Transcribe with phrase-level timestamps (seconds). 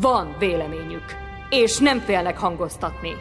[0.00, 1.04] Van véleményük,
[1.50, 3.16] és nem félnek hangoztatni.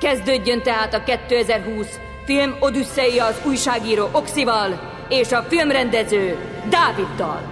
[0.00, 6.36] Kezdődjön tehát a 2020 film Odüsszeia az újságíró Oxival és a filmrendező
[6.70, 7.51] Dáviddal.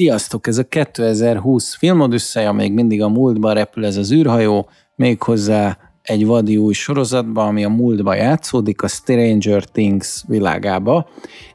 [0.00, 6.26] Sziasztok, ez a 2020 filmodüsszeja, még mindig a múltba repül ez az űrhajó, méghozzá egy
[6.26, 11.08] vadi új sorozatba, ami a múltba játszódik, a Stranger Things világába,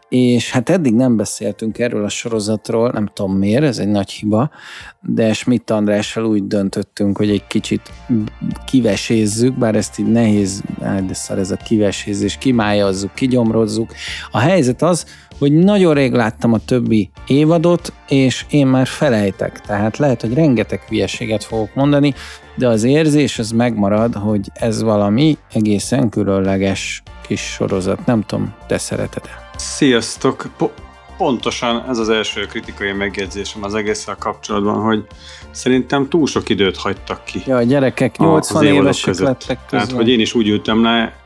[0.09, 4.49] és hát eddig nem beszéltünk erről a sorozatról, nem tudom miért, ez egy nagy hiba,
[5.01, 7.81] de Schmidt Andrással úgy döntöttünk, hogy egy kicsit
[8.65, 13.93] kivesézzük, bár ezt így nehéz, de szar ez a kivesézés, kimájazzuk, kigyomrozzuk.
[14.31, 15.05] A helyzet az,
[15.37, 20.81] hogy nagyon rég láttam a többi évadot, és én már felejtek, tehát lehet, hogy rengeteg
[20.87, 22.13] hülyeséget fogok mondani,
[22.55, 28.05] de az érzés az megmarad, hogy ez valami egészen különleges kis sorozat.
[28.05, 29.49] Nem tudom, te szereted-e?
[29.55, 30.49] Sziasztok!
[30.57, 30.83] Po-
[31.17, 35.05] pontosan ez az első kritikai megjegyzésem az egésszel kapcsolatban, hogy
[35.51, 37.41] szerintem túl sok időt hagytak ki.
[37.45, 39.27] Ja, a gyerekek 80 a, évesek között.
[39.27, 39.87] lettek közben.
[39.87, 41.24] Tehát, hogy én is úgy ültem le,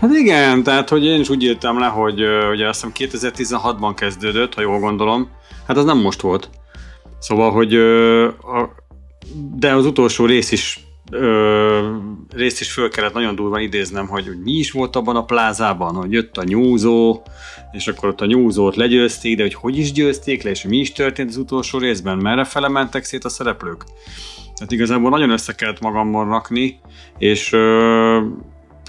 [0.00, 2.22] Hát igen, tehát hogy én is úgy ültem le, hogy
[2.52, 5.28] ugye azt hiszem 2016-ban kezdődött, ha jól gondolom.
[5.66, 6.50] Hát az nem most volt.
[7.18, 7.70] Szóval, hogy
[9.54, 11.96] de az utolsó rész is ö,
[12.30, 15.94] részt is föl kellett nagyon durván idéznem, hogy, hogy mi is volt abban a plázában,
[15.94, 17.22] hogy jött a nyúzó,
[17.72, 20.92] és akkor ott a nyúzót legyőzték, de hogy hogy is győzték le, és mi is
[20.92, 23.84] történt az utolsó részben, merre fele mentek szét a szereplők.
[24.54, 26.80] Tehát igazából nagyon össze kellett magamban rakni,
[27.18, 28.20] és ö,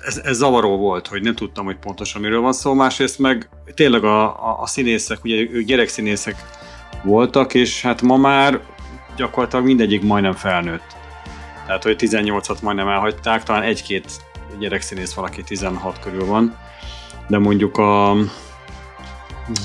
[0.05, 4.03] ez, ez zavaró volt, hogy nem tudtam, hogy pontosan miről van szó, másrészt meg tényleg
[4.03, 6.35] a, a, a színészek, ugye ők gyerekszínészek
[7.03, 8.59] voltak, és hát ma már
[9.15, 10.95] gyakorlatilag mindegyik majdnem felnőtt.
[11.65, 14.11] Tehát, hogy 18-at majdnem elhagyták, talán egy-két
[14.59, 16.57] gyerekszínész valaki 16 körül van,
[17.27, 18.15] de mondjuk a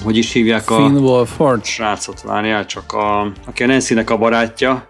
[0.05, 1.65] hogy is hívják a Finn Wolfhard.
[1.65, 4.87] srácot, várjál, csak a, aki a nancy a barátja,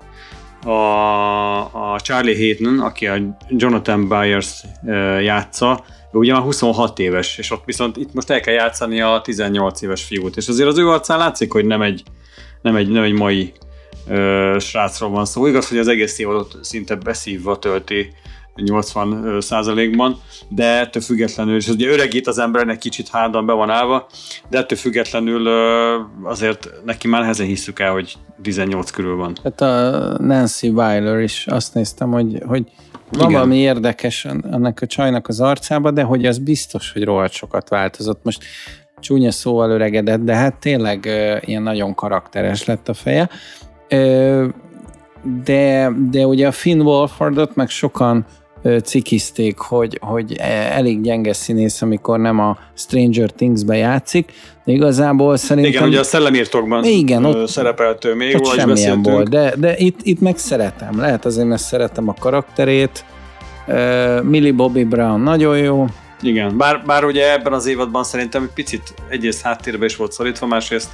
[0.65, 4.63] a, a Charlie Hayden, aki a Jonathan Byers
[5.21, 9.21] játsza, ő ugye már 26 éves, és ott viszont itt most el kell játszani a
[9.25, 12.03] 18 éves fiút, és azért az ő arcán látszik, hogy nem egy,
[12.63, 13.53] nem egy, nem egy mai
[14.09, 15.47] ö, srácról van szó.
[15.47, 18.13] Igaz, hogy az egész évadot szinte beszívva tölti
[18.57, 20.17] 80 százalékban,
[20.49, 24.07] de ettől függetlenül, és ugye öregít az embernek kicsit hárdan be van állva,
[24.51, 25.49] de ettől függetlenül
[26.23, 29.37] azért neki már nehezen hiszük el, hogy 18 körül van.
[29.43, 32.71] Hát a Nancy Weiler is azt néztem, hogy, hogy
[33.11, 37.69] van valami érdekes ennek a csajnak az arcába, de hogy az biztos, hogy rohadt sokat
[37.69, 38.25] változott.
[38.25, 38.45] Most
[39.01, 41.05] csúnya szóval öregedett, de hát tényleg
[41.45, 43.31] ilyen nagyon karakteres lett a feje
[45.45, 48.25] de, de ugye a Finn Wolfhardot meg sokan
[48.85, 54.33] cikizték, hogy, hogy e, elég gyenge színész, amikor nem a Stranger Things-be játszik,
[54.65, 55.73] de igazából szerintem...
[55.73, 59.99] Igen, ugye a szellemírtokban igen, ott, szerepelt ő még, ott semmilyen volt, de, de itt,
[60.03, 60.99] itt meg szeretem.
[60.99, 63.05] Lehet azért, mert szeretem a karakterét.
[63.67, 65.87] Uh, Millie Bobby Brown nagyon jó.
[66.23, 70.47] Igen, bár, bár ugye ebben az évadban szerintem egy picit egyrészt háttérbe is volt szorítva,
[70.47, 70.91] másrészt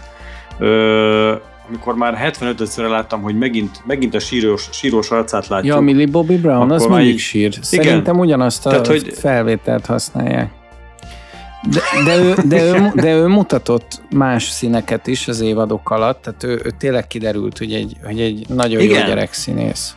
[1.68, 5.74] amikor már 75-ször láttam, hogy megint, megint a sírós, sírós arcát látjuk.
[5.74, 7.58] Ja, Millie Bobby Brown, az mindig sír.
[7.60, 8.16] Szerintem igen.
[8.16, 9.12] ugyanazt a Tehát, hogy...
[9.14, 10.50] felvételt használják.
[11.70, 16.42] De, de, ő, de, ő, de ő mutatott más színeket is az évadok alatt, tehát
[16.42, 19.00] ő, ő tényleg kiderült, hogy egy, hogy egy nagyon Igen.
[19.00, 19.96] jó gyerekszínész.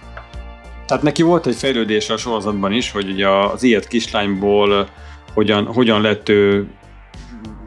[0.88, 4.88] Tehát neki volt egy fejlődés a sorozatban is, hogy ugye az ilyet kislányból
[5.34, 6.68] hogyan, hogyan lett ő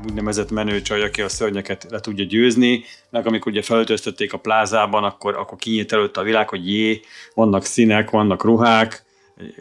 [0.08, 5.36] úgynevezett menőcsaj, aki a szörnyeket le tudja győzni, meg amikor ugye felöltöztették a plázában, akkor,
[5.36, 7.00] akkor kinyílt előtte a világ, hogy jé,
[7.34, 9.06] vannak színek, vannak ruhák,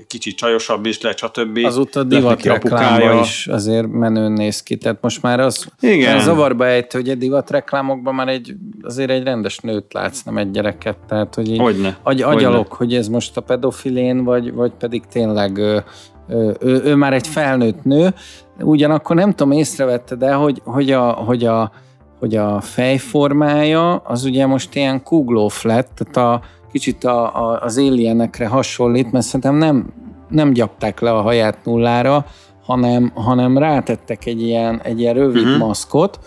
[0.07, 1.59] kicsit csajosabb is lett, stb.
[1.63, 6.19] Azóta divat reklámba is azért menőn néz ki, tehát most már az Igen.
[6.19, 10.51] zavarba ejt, hogy a divat reklámokban már egy, azért egy rendes nőt látsz, nem egy
[10.51, 11.97] gyereket, tehát hogy így Hogyne.
[12.03, 15.83] agy, agyalok, hogy ez most a pedofilén, vagy, vagy pedig tényleg ő,
[16.29, 18.13] ő, ő, ő már egy felnőtt nő,
[18.59, 21.71] ugyanakkor nem tudom, észrevette, de hogy, hogy a, hogy a
[22.19, 27.77] hogy a fejformája az ugye most ilyen kuglóf lett, tehát a, kicsit a, a, az
[27.77, 29.93] alienekre hasonlít, mert szerintem nem,
[30.29, 32.25] nem gyapták le a haját nullára,
[32.63, 35.57] hanem, hanem rátettek egy ilyen, egy ilyen rövid uh-huh.
[35.57, 36.19] maszkot,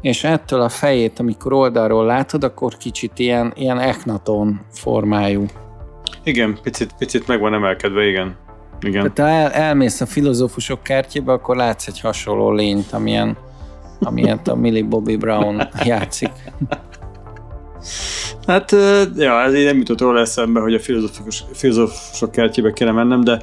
[0.00, 5.44] és ettől a fejét, amikor oldalról látod, akkor kicsit ilyen, ilyen eknaton formájú.
[6.22, 8.36] Igen, picit, picit meg van emelkedve, igen.
[8.80, 9.12] Igen.
[9.14, 13.36] Tehát ha el, elmész a filozófusok kertjébe, akkor látsz egy hasonló lényt, amilyen,
[14.00, 16.30] amilyen a Millie Bobby Brown játszik.
[18.46, 18.70] Hát,
[19.16, 23.42] ja, ez így nem jutott róla eszembe, hogy a filozófus, filozófusok kertjébe kéne mennem, de,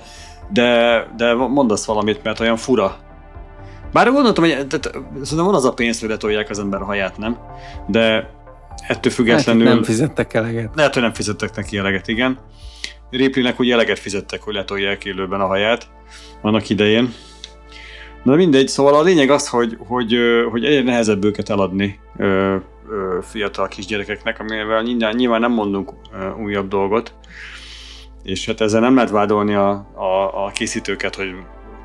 [0.49, 2.97] de, de mondasz valamit, mert olyan fura.
[3.93, 4.91] Bár gondoltam, hogy tehát,
[5.21, 7.37] szerintem van az a pénz, hogy letolják az ember haját, nem?
[7.87, 8.29] De
[8.87, 9.65] ettől függetlenül...
[9.65, 10.69] Hát, nem fizettek eleget.
[10.75, 12.39] Lehet, hogy nem fizettek neki eleget, igen.
[13.17, 15.87] Ripleynek ugye eleget fizettek, hogy letolják élőben a haját
[16.41, 17.13] annak idején.
[18.23, 20.17] Na mindegy, szóval a lényeg az, hogy, hogy,
[20.51, 21.99] hogy egyre nehezebb őket eladni
[23.21, 25.93] fiatal kisgyerekeknek, amivel nyilván, nyilván nem mondunk
[26.43, 27.13] újabb dolgot,
[28.23, 31.25] és hát ezzel nem lehet vádolni a, a, a készítőket, hogy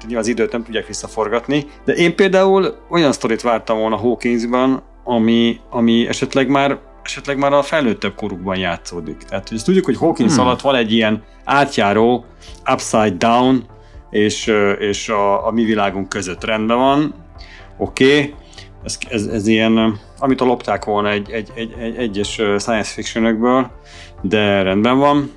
[0.00, 5.60] nyilván az időt nem tudják visszaforgatni, de én például olyan sztorit vártam volna Hawkinsban, ami,
[5.70, 9.16] ami esetleg már esetleg már a felnőttebb korukban játszódik.
[9.16, 10.44] Tehát ezt tudjuk, hogy Hawkins hmm.
[10.44, 12.24] alatt van egy ilyen átjáró
[12.72, 13.66] upside down,
[14.10, 17.14] és, és a, a mi világunk között rendben van,
[17.76, 18.34] oké, okay.
[18.84, 22.28] ez, ez, ez ilyen amit a lopták volna egy, egy, egy, egy egyes
[22.58, 23.70] science fictionökből,
[24.22, 25.32] de rendben van.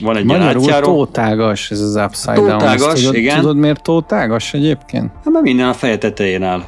[0.00, 2.94] Van egy Magyarul ilyen tótágas ez az Upside tótágas, Down.
[2.94, 3.40] Tudod, igen.
[3.40, 5.10] Tudod miért tótágas egyébként?
[5.14, 6.62] Hát mert minden a feje tetején áll.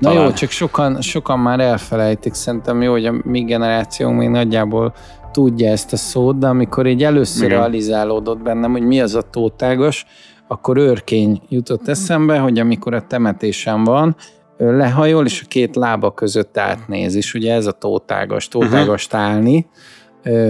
[0.00, 0.24] Na Talán.
[0.24, 2.34] jó, csak sokan, sokan már elfelejtik.
[2.34, 4.94] Szerintem jó, hogy a mi generációnk még nagyjából
[5.32, 7.58] tudja ezt a szót, de amikor így először Igen.
[7.58, 10.06] realizálódott bennem, hogy mi az a tótágas,
[10.48, 14.16] akkor őrkény jutott eszembe, hogy amikor a temetésen van,
[14.58, 19.28] lehajol, és a két lába között átnéz, és ugye ez a tótágas, tótágast uh-huh.
[19.28, 19.66] állni,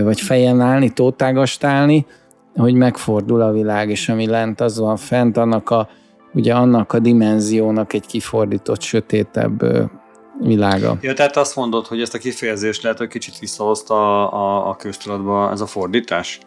[0.02, 2.06] vagy fejen állni, tótágast állni,
[2.54, 5.88] hogy megfordul a világ, és ami lent az van fent, annak a,
[6.32, 9.62] ugye annak a dimenziónak egy kifordított, sötétebb
[10.40, 10.96] világa.
[11.00, 14.76] Ja, tehát azt mondod, hogy ezt a kifejezést lehet, hogy kicsit visszahozta a, a, a
[14.76, 16.40] köztudatba ez a fordítás?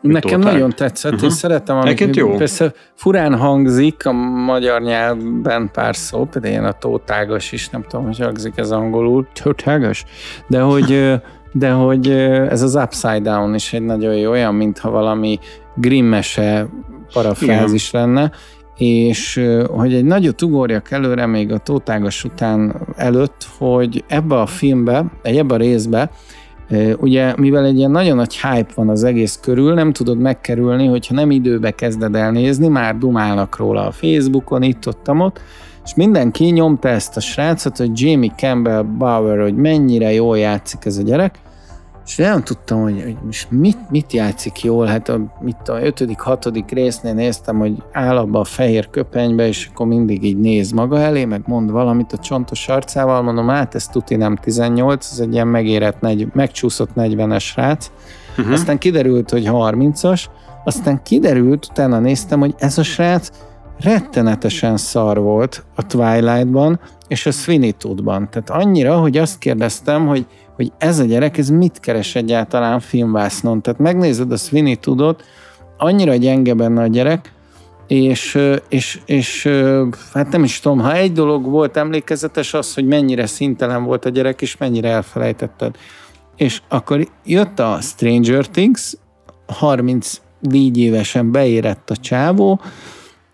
[0.00, 0.52] Nekem tóták.
[0.52, 1.28] nagyon tetszett, uh-huh.
[1.28, 2.36] és szeretem, amit jó.
[2.36, 8.06] persze furán hangzik a magyar nyelvben pár szó, például ilyen a tótágas is, nem tudom,
[8.06, 10.04] hogy hangzik ez angolul, tótágas,
[10.46, 11.20] de hogy,
[11.52, 15.38] de hogy ez az upside down is egy nagyon jó, olyan, mintha valami
[15.74, 16.68] grimmese
[17.12, 18.30] parafrázis lenne,
[18.76, 25.04] és hogy egy nagyot ugorjak előre még a tótágas után előtt, hogy ebbe a filmbe,
[25.22, 26.10] ebbe a részbe
[26.98, 31.14] Ugye, mivel egy ilyen nagyon nagy hype van az egész körül, nem tudod megkerülni, hogyha
[31.14, 35.40] nem időbe kezded el nézni, már dumálnak róla a Facebookon, itt, ott, ott,
[35.84, 40.96] és mindenki nyomta ezt a srácot, hogy Jamie Campbell Bauer, hogy mennyire jól játszik ez
[40.96, 41.38] a gyerek,
[42.06, 46.18] és nem tudtam, hogy, hogy most mit, mit játszik jól, hát a, mit a ötödik,
[46.18, 51.00] hatodik résznél néztem, hogy áll abba a fehér köpenybe, és akkor mindig így néz maga
[51.00, 55.32] elé, meg mond valamit a csontos arcával, mondom, hát ez tuti nem 18, ez egy
[55.32, 57.90] ilyen megérett, negy, megcsúszott 40-es rác.
[58.38, 58.52] Uh-huh.
[58.52, 60.24] Aztán kiderült, hogy 30-as,
[60.64, 63.30] aztán kiderült, utána néztem, hogy ez a srác
[63.80, 70.72] rettenetesen szar volt a Twilight-ban, és a Sweeney Tehát annyira, hogy azt kérdeztem, hogy hogy
[70.78, 73.62] ez a gyerek, ez mit keres egyáltalán filmvásznon.
[73.62, 75.20] Tehát megnézed a Sweeney tudod,
[75.76, 77.32] annyira gyenge benne a gyerek,
[77.86, 79.48] és, és, és
[80.12, 84.08] hát nem is tudom, ha egy dolog volt emlékezetes az, hogy mennyire szintelen volt a
[84.08, 85.76] gyerek, és mennyire elfelejtetted.
[86.36, 88.96] És akkor jött a Stranger Things,
[89.46, 92.60] 34 évesen beérett a csávó,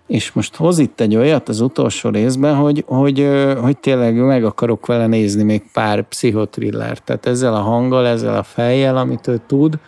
[0.09, 3.29] és most hoz itt egy olyat az utolsó részben, hogy, hogy,
[3.61, 7.03] hogy tényleg meg akarok vele nézni még pár pszichotrillert.
[7.03, 9.79] Tehát ezzel a hanggal, ezzel a fejjel, amit ő tud,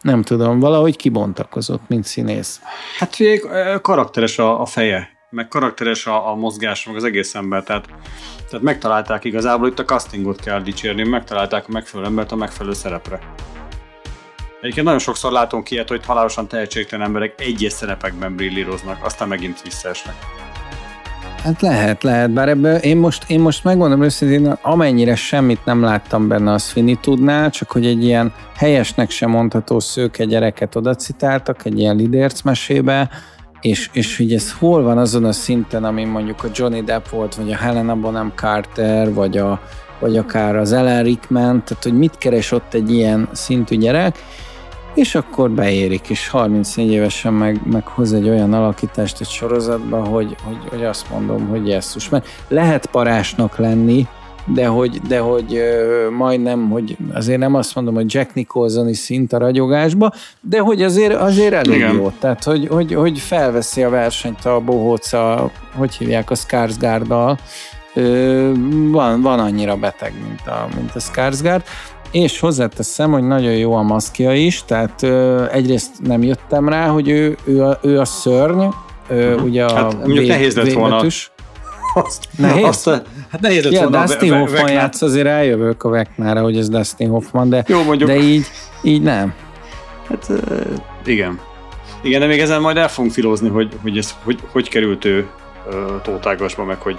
[0.00, 2.60] nem tudom, valahogy kibontakozott, mint színész.
[2.98, 3.40] Hát figyelj,
[3.82, 7.86] karakteres a, a feje, meg karakteres a, a mozgás, meg az egész ember, tehát,
[8.50, 13.18] tehát megtalálták igazából, itt a castingot kell dicsérni, megtalálták a megfelelő embert a megfelelő szerepre.
[14.64, 20.14] Egyébként nagyon sokszor látunk ilyet, hogy halálosan tehetségtelen emberek egyes szerepekben brillíroznak, aztán megint visszaesnek.
[21.42, 26.28] Hát lehet, lehet, bár ebből én most, én most megmondom őszintén, amennyire semmit nem láttam
[26.28, 26.58] benne a
[27.00, 33.10] tudnál, csak hogy egy ilyen helyesnek sem mondható szőke gyereket odacitáltak egy ilyen lidérc mesébe,
[33.60, 37.34] és, és hogy ez hol van azon a szinten, ami mondjuk a Johnny Depp volt,
[37.34, 39.60] vagy a Helena Bonham Carter, vagy, a,
[40.00, 44.18] vagy akár az Ellen Rickman, tehát hogy mit keres ott egy ilyen szintű gyerek,
[44.94, 50.36] és akkor beérik, és 34 évesen meg, meg hoz egy olyan alakítást egy sorozatba, hogy,
[50.44, 52.08] hogy, hogy azt mondom, hogy jesszus.
[52.08, 54.06] Mert lehet parásnak lenni,
[54.46, 55.62] de hogy, de hogy
[56.16, 61.14] majdnem, hogy azért nem azt mondom, hogy Jack Nicholsoni szint a ragyogásba, de hogy azért,
[61.14, 61.94] azért elég Igen.
[61.94, 62.12] jó.
[62.18, 67.38] Tehát, hogy, hogy, hogy felveszi a versenyt a bohóca, hogy hívják, a Skarsgård-dal,
[68.90, 71.62] van, van annyira beteg, mint a, mint a Skarsgård,
[72.14, 77.08] és hozzáteszem, hogy nagyon jó a maszkja is, tehát ö, egyrészt nem jöttem rá, hogy
[77.08, 78.66] ő, ő, a, ő a szörny,
[79.08, 79.44] ö, uh-huh.
[79.44, 80.96] ugye a hát, mondjuk nehéz lett volna
[81.94, 82.64] azt, nehéz?
[82.64, 82.88] Azt,
[83.30, 87.08] hát nehéz lett ja, volna Dustin Hoffman játsz, azért eljövök a Veknára, hogy ez Dustin
[87.08, 88.08] Hoffman, de, Jó, mondjuk.
[88.08, 88.46] de így,
[88.82, 89.34] így nem.
[90.08, 90.32] Hát
[91.04, 91.40] igen.
[92.02, 95.26] Igen, de még ezen majd el fogunk filózni, hogy, hogy, ez, hogy, hogy került ő
[96.02, 96.98] tótágasba, meg hogy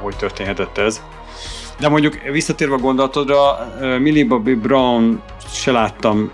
[0.00, 1.02] hogy történhetett ez.
[1.78, 6.32] De mondjuk visszatérve a gondolatodra, Millie Bobby Brown se láttam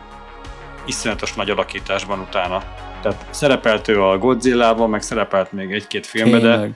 [0.87, 2.62] iszonyatos nagy alakításban utána.
[3.02, 6.70] Tehát szerepelt ő a Godzilla-ban, meg szerepelt még egy-két filmben, de,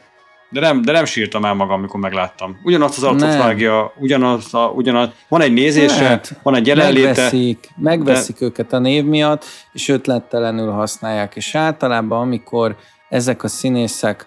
[0.48, 2.60] de nem, de nem sírtam el magam, amikor megláttam.
[2.62, 6.40] Ugyanazt az arcot vágja, ugyanaz, a, ugyanaz, van egy nézése, Lehet.
[6.42, 7.06] van egy jelenléte.
[7.06, 8.44] Megveszik, megveszik de...
[8.44, 12.76] őket a név miatt, és ötlettelenül használják, és általában amikor
[13.08, 14.26] ezek a színészek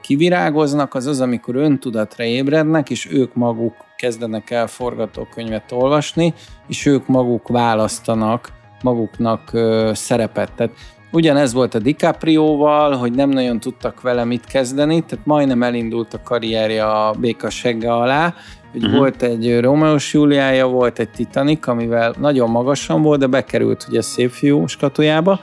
[0.00, 6.34] kivirágoznak, az az, amikor öntudatra ébrednek, és ők maguk kezdenek el forgatókönyvet olvasni,
[6.68, 8.52] és ők maguk választanak
[8.82, 9.50] maguknak
[9.92, 10.52] szerepet.
[10.52, 10.72] Tehát
[11.10, 16.22] ugyanez volt a DiCaprio-val, hogy nem nagyon tudtak vele mit kezdeni, tehát majdnem elindult a
[16.22, 18.34] karrierje a béka segge alá,
[18.72, 18.98] hogy uh-huh.
[18.98, 24.30] volt egy Romeo Juliája, volt egy Titanic, amivel nagyon magasan volt, de bekerült ugye szép
[24.30, 25.40] fiú skatujába.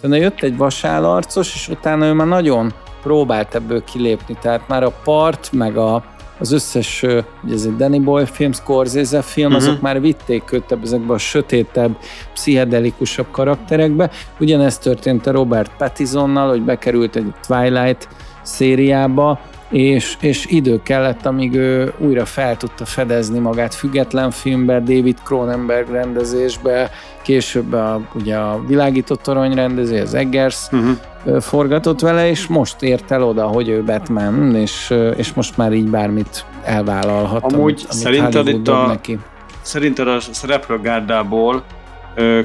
[0.00, 4.92] Tehát jött egy vasállarcos, és utána ő már nagyon próbált ebből kilépni, tehát már a
[5.04, 6.04] part, meg a,
[6.38, 7.02] az összes,
[7.44, 9.68] ugye ez egy Danny Boy film, Scorsese film, uh-huh.
[9.68, 11.96] azok már vitték őt ezekbe a sötétebb,
[12.32, 14.10] pszichedelikusabb karakterekbe.
[14.40, 18.08] Ugyanezt történt a Robert Pattisonnal, hogy bekerült egy Twilight
[18.42, 19.40] szériába,
[19.72, 25.88] és, és idő kellett, amíg ő újra fel tudta fedezni magát független filmbe, David Cronenberg
[25.88, 26.90] rendezésbe,
[27.22, 31.40] később a, ugye a világított torony rendező, az Eggers uh-huh.
[31.40, 35.88] forgatott vele, és most ért el oda, hogy ő Batman, és, és most már így
[35.88, 37.52] bármit elvállalhat.
[37.52, 39.18] Amúgy amit, szerinted itt a, neki.
[39.62, 41.64] szerinted a szereplőgárdából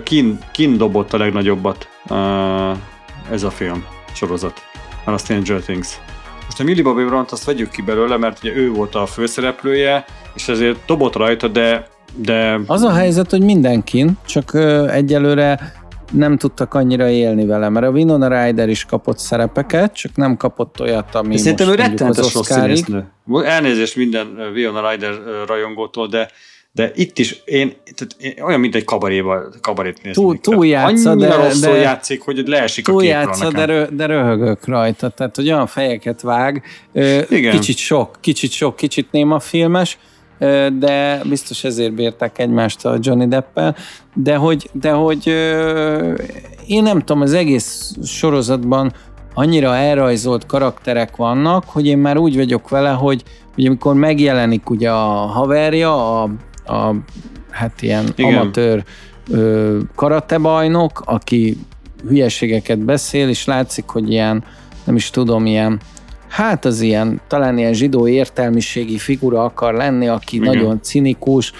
[0.03, 1.87] kin, kin dobott a legnagyobbat
[3.31, 4.53] ez a film sorozat,
[5.05, 5.99] a Stranger Things.
[6.47, 10.05] Most a Millie Bobby brown azt vegyük ki belőle, mert ugye ő volt a főszereplője,
[10.35, 12.59] és ezért dobott rajta, de de...
[12.65, 14.53] Az a helyzet, hogy mindenkin, csak
[14.91, 15.73] egyelőre
[16.11, 20.81] nem tudtak annyira élni vele, mert a Winona Ryder is kapott szerepeket, csak nem kapott
[20.81, 23.11] olyat, ami de Szerintem ő rettenetes rossz színésznő.
[23.45, 25.13] Elnézést minden Winona Ryder
[25.47, 26.29] rajongótól, de
[26.77, 30.21] de itt is én, tehát én olyan, mint egy kabaréba, kabarét nézni.
[30.21, 34.05] Túl, túl játsza, de, de, játszik, hogy leesik túl a képről játsza, de, rö, de
[34.05, 36.63] röhögök rajta, tehát hogy olyan fejeket vág,
[37.29, 37.51] Igen.
[37.51, 39.97] kicsit sok, kicsit sok, kicsit néma filmes,
[40.79, 43.75] de biztos ezért bírták egymást a Johnny Deppel,
[44.13, 45.27] de hogy, de hogy
[46.67, 48.93] én nem tudom, az egész sorozatban
[49.33, 53.23] annyira elrajzolt karakterek vannak, hogy én már úgy vagyok vele, hogy
[53.57, 56.29] ugye amikor megjelenik ugye a haverja, a,
[56.67, 56.95] a
[57.49, 58.33] hát ilyen Igen.
[58.33, 58.83] amatőr
[59.31, 61.57] ö, karatebajnok, aki
[62.07, 64.43] hülyeségeket beszél, és látszik, hogy ilyen,
[64.83, 65.79] nem is tudom, ilyen
[66.27, 70.55] hát az ilyen, talán ilyen zsidó értelmiségi figura akar lenni, aki Igen.
[70.55, 71.51] nagyon cinikus,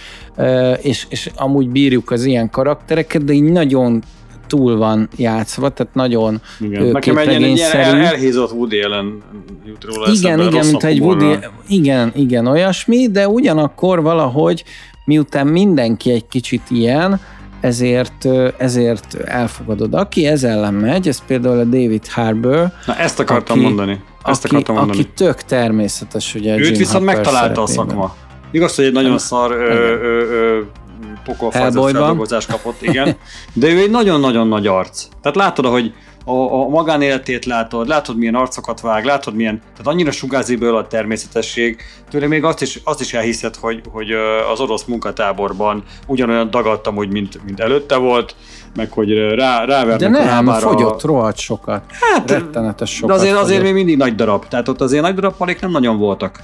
[0.82, 4.04] és, és amúgy bírjuk az ilyen karaktereket, de így nagyon
[4.48, 6.86] túl van játszva, tehát nagyon igen.
[6.86, 9.22] Nekem egy ilyen el, elhízott Woody Allen
[9.66, 11.38] jut róla Igen, igen, mint egy Woody,
[11.68, 14.64] igen, igen, olyasmi, de ugyanakkor valahogy,
[15.08, 17.20] miután mindenki egy kicsit ilyen,
[17.62, 19.94] ezért, ezért elfogadod.
[19.94, 22.72] Aki ez ellen megy, ez például a David Harbour.
[22.86, 24.02] Na ezt akartam aki, mondani.
[24.24, 25.00] Ezt aki, akartam mondani.
[25.00, 28.16] Aki tök természetes, ugye Őt Jim viszont megtalálta a szakma.
[28.52, 30.62] Igaz, hogy egy nagyon szar ö, ö, ö,
[31.26, 33.16] pokolfajzat feldolgozást kapott, igen.
[33.54, 35.08] De ő egy nagyon-nagyon nagy arc.
[35.22, 35.94] Tehát látod, hogy
[36.28, 40.88] a, a magánéletét látod, látod milyen arcokat vág, látod milyen, tehát annyira sugázi belőle a
[40.88, 44.12] természetesség, tőle még azt is, azt is elhiszed, hogy, hogy
[44.52, 48.36] az orosz munkatáborban ugyanolyan dagadtam, hogy mint, mint előtte volt,
[48.76, 51.08] meg hogy rá, rávernek De nem, fogyott a...
[51.08, 51.84] rohadt sokat.
[51.90, 53.16] Hát, Rettenetes sokat.
[53.16, 54.48] De azért, azért még mindig nagy darab.
[54.48, 56.40] Tehát ott azért nagy darab palék nem nagyon voltak.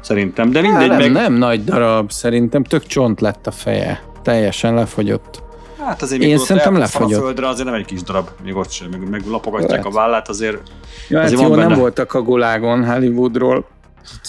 [0.00, 0.88] Szerintem, de mindegy.
[0.88, 1.22] Hát, nem, meg...
[1.22, 4.02] nem nagy darab, szerintem tök csont lett a feje.
[4.22, 5.45] Teljesen lefogyott.
[5.86, 7.20] Hát azért Én szerintem lefogyott.
[7.20, 9.86] A földre azért nem egy kis darab, még ott sem, meg, meg lapogatják Lehet.
[9.86, 10.62] a vállát, azért,
[11.08, 11.68] ja, azért hát jó, benne.
[11.68, 13.66] nem voltak a gulágon Hollywoodról.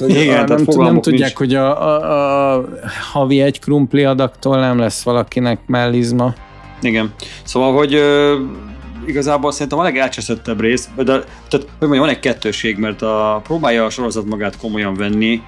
[0.07, 1.33] Igen, nem, nem tudják, nincs.
[1.33, 2.65] hogy a, a, a
[3.11, 6.33] havi egy krumpli adaktól nem lesz valakinek mellizma.
[6.81, 7.13] Igen.
[7.43, 8.39] Szóval, hogy ö,
[9.05, 13.85] igazából szerintem a legelcseszettebb rész, de tehát, hogy mondjam, van egy kettőség, mert a, próbálja
[13.85, 15.41] a sorozat magát komolyan venni,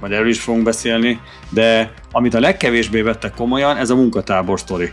[0.00, 4.90] majd erről is fogunk beszélni, de amit a legkevésbé vettek komolyan, ez a munkatábor sztori.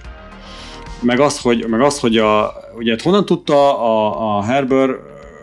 [1.02, 4.90] Meg az, hogy, meg az, hogy a, ugye honnan tudta a, a Herber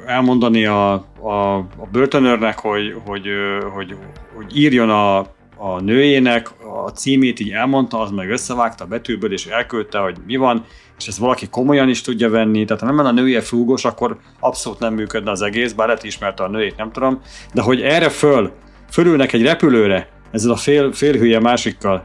[0.07, 3.27] elmondani a, a, a börtönörnek, hogy, hogy,
[3.75, 3.97] hogy,
[4.35, 5.27] hogy írjon a
[5.65, 6.51] a nőjének
[6.85, 10.65] a címét így elmondta, az meg összevágta a betűből, és elküldte, hogy mi van,
[10.99, 14.19] és ezt valaki komolyan is tudja venni, tehát ha nem lenne a nője flúgos, akkor
[14.41, 17.21] abszolút nem működne az egész, bár lehet ismerte a nőjét, nem tudom,
[17.55, 18.53] de hogy erre föl,
[18.93, 22.05] fölülnek egy repülőre, ezzel a fél, félhülye másikkal,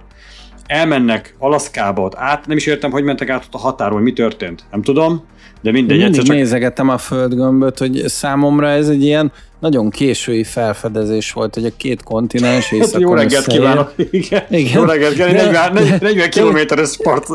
[0.66, 4.64] elmennek Alaszkába, ott át, nem is értem, hogy mentek át ott a határon, mi történt,
[4.72, 5.24] nem tudom,
[5.62, 5.98] de mindegy.
[5.98, 6.36] Mindig csak...
[6.36, 12.04] nézegettem a földgömböt, hogy számomra ez egy ilyen nagyon késői felfedezés volt, hogy a két
[12.04, 13.94] kontinens északon hát Jó reggelt kívánok!
[14.12, 14.44] Igen.
[14.50, 14.80] Igen.
[14.80, 15.74] Jó reggelt kívánok!
[15.74, 17.26] 40, 40 kilométeres part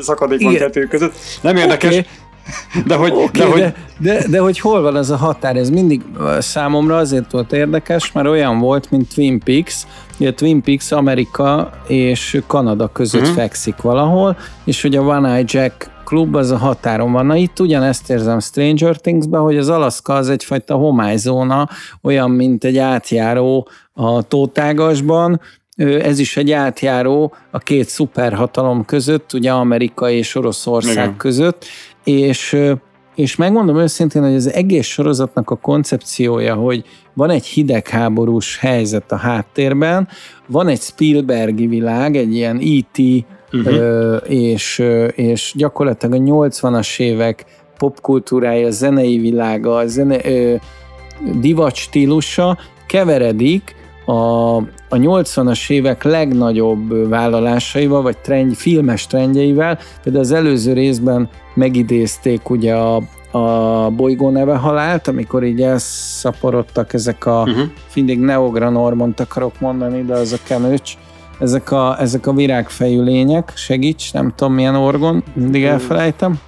[0.00, 1.12] szakadék van kettő között.
[1.40, 1.90] Nem érdekes.
[1.90, 2.06] Okay.
[2.86, 3.60] De hogy, okay, de, hogy...
[3.60, 6.02] De, de, de hogy hol van ez a határ, ez mindig
[6.38, 9.86] számomra azért volt érdekes, mert olyan volt, mint Twin Peaks,
[10.18, 13.36] Ugye Twin Peaks Amerika és Kanada között uh-huh.
[13.36, 17.26] fekszik valahol, és hogy a One Eye Jack klub az a határon van.
[17.26, 21.68] Na itt ugyanezt érzem Stranger Things-ben, hogy az Alaska az egyfajta homályzóna,
[22.02, 25.40] olyan, mint egy átjáró a tótágasban,
[26.02, 31.16] ez is egy átjáró a két szuperhatalom között, ugye Amerika és Oroszország Igen.
[31.16, 31.64] között,
[32.04, 32.56] és
[33.14, 39.16] és megmondom őszintén, hogy az egész sorozatnak a koncepciója, hogy van egy hidegháborús helyzet a
[39.16, 40.08] háttérben,
[40.46, 42.98] van egy Spielbergi világ, egy ilyen E.T.
[43.52, 43.74] Uh-huh.
[43.74, 44.82] Ö, és,
[45.14, 47.44] és gyakorlatilag a 80-as évek
[47.78, 50.54] popkultúrája, a zenei világa, a zene, ö,
[51.40, 54.56] divat stílusa keveredik a,
[54.88, 62.74] a 80-as évek legnagyobb vállalásaival, vagy trend, filmes trendjeivel, például az előző részben megidézték ugye
[62.74, 63.02] a,
[63.38, 67.64] a bolygó neve halált, amikor így elszaporodtak ezek a, uh-huh.
[67.94, 70.92] mindig neogranormont akarok mondani, de az a kenőcs,
[71.38, 76.38] ezek a, ezek a virágfejű lények, segíts, nem tudom milyen orgon, mindig elfelejtem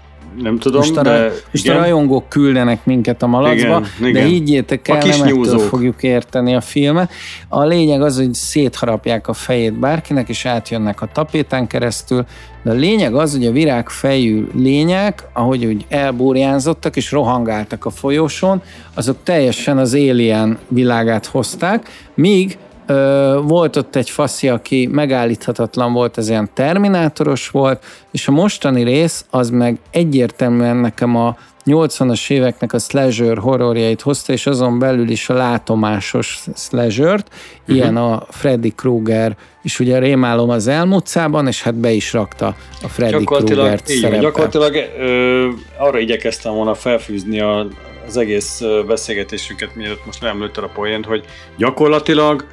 [0.42, 1.76] nem tudom, most a, de most igen.
[1.76, 4.12] a rajongók küldenek minket a malacba, igen, igen.
[4.12, 7.10] de higgyétek el, nem ettől fogjuk érteni a filmet.
[7.48, 12.26] A lényeg az, hogy szétharapják a fejét bárkinek, és átjönnek a tapétán keresztül,
[12.62, 18.62] de a lényeg az, hogy a virágfejű lények, ahogy úgy elbúrjánzottak és rohangáltak a folyosón,
[18.94, 26.18] azok teljesen az alien világát hozták, míg Ö, volt ott egy faszi, aki megállíthatatlan volt,
[26.18, 32.72] ez ilyen terminátoros volt, és a mostani rész az meg egyértelműen nekem a 80-as éveknek
[32.72, 37.76] a slasher horrorjait hozta, és azon belül is a látomásos slasher-t, uh-huh.
[37.76, 42.88] ilyen a Freddy Krueger, és ugye rémálom az elmúcában, és hát be is rakta a
[42.88, 44.20] Freddy Krueger-t szerepet.
[44.20, 47.66] Gyakorlatilag ö, arra igyekeztem volna felfűzni a,
[48.06, 51.24] az egész beszélgetésünket, mielőtt most leemlőtted a poént, hogy
[51.56, 52.44] gyakorlatilag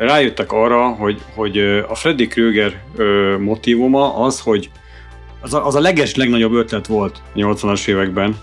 [0.00, 1.58] rájöttek arra, hogy, hogy
[1.88, 2.82] a Freddy Krueger
[3.38, 4.70] motivuma az, hogy
[5.40, 8.36] az a, az a leges legnagyobb ötlet volt a 80-as években,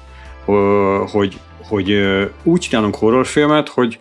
[1.12, 2.00] hogy, hogy
[2.44, 4.00] úgy csinálunk horrorfilmet, hogy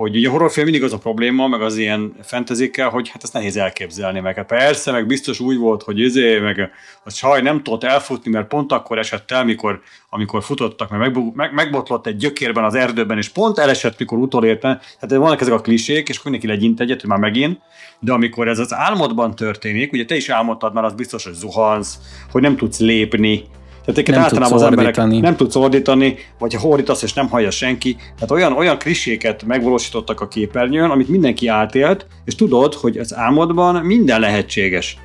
[0.00, 3.32] hogy ugye a horrorfilm mindig az a probléma, meg az ilyen fentezikkel, hogy hát ezt
[3.32, 6.70] nehéz elképzelni, meg hát persze, meg biztos úgy volt, hogy izé, meg
[7.04, 11.34] a csaj nem tudott elfutni, mert pont akkor esett el, mikor, amikor futottak, mert meg,
[11.34, 14.80] meg, megbotlott egy gyökérben az erdőben, és pont elesett, mikor utolérte.
[15.00, 17.58] Hát vannak ezek a klisék, és akkor mindenki legyint egyet, hogy már megint,
[17.98, 21.98] de amikor ez az álmodban történik, ugye te is álmodtad már, az biztos, hogy zuhansz,
[22.30, 23.44] hogy nem tudsz lépni,
[23.92, 27.94] tehát nem általában az emberek nem tudsz ordítani, vagy ha ordítasz és nem hallja senki.
[27.94, 33.74] Tehát olyan, olyan kriséket megvalósítottak a képernyőn, amit mindenki átélt, és tudod, hogy az álmodban
[33.84, 34.96] minden lehetséges.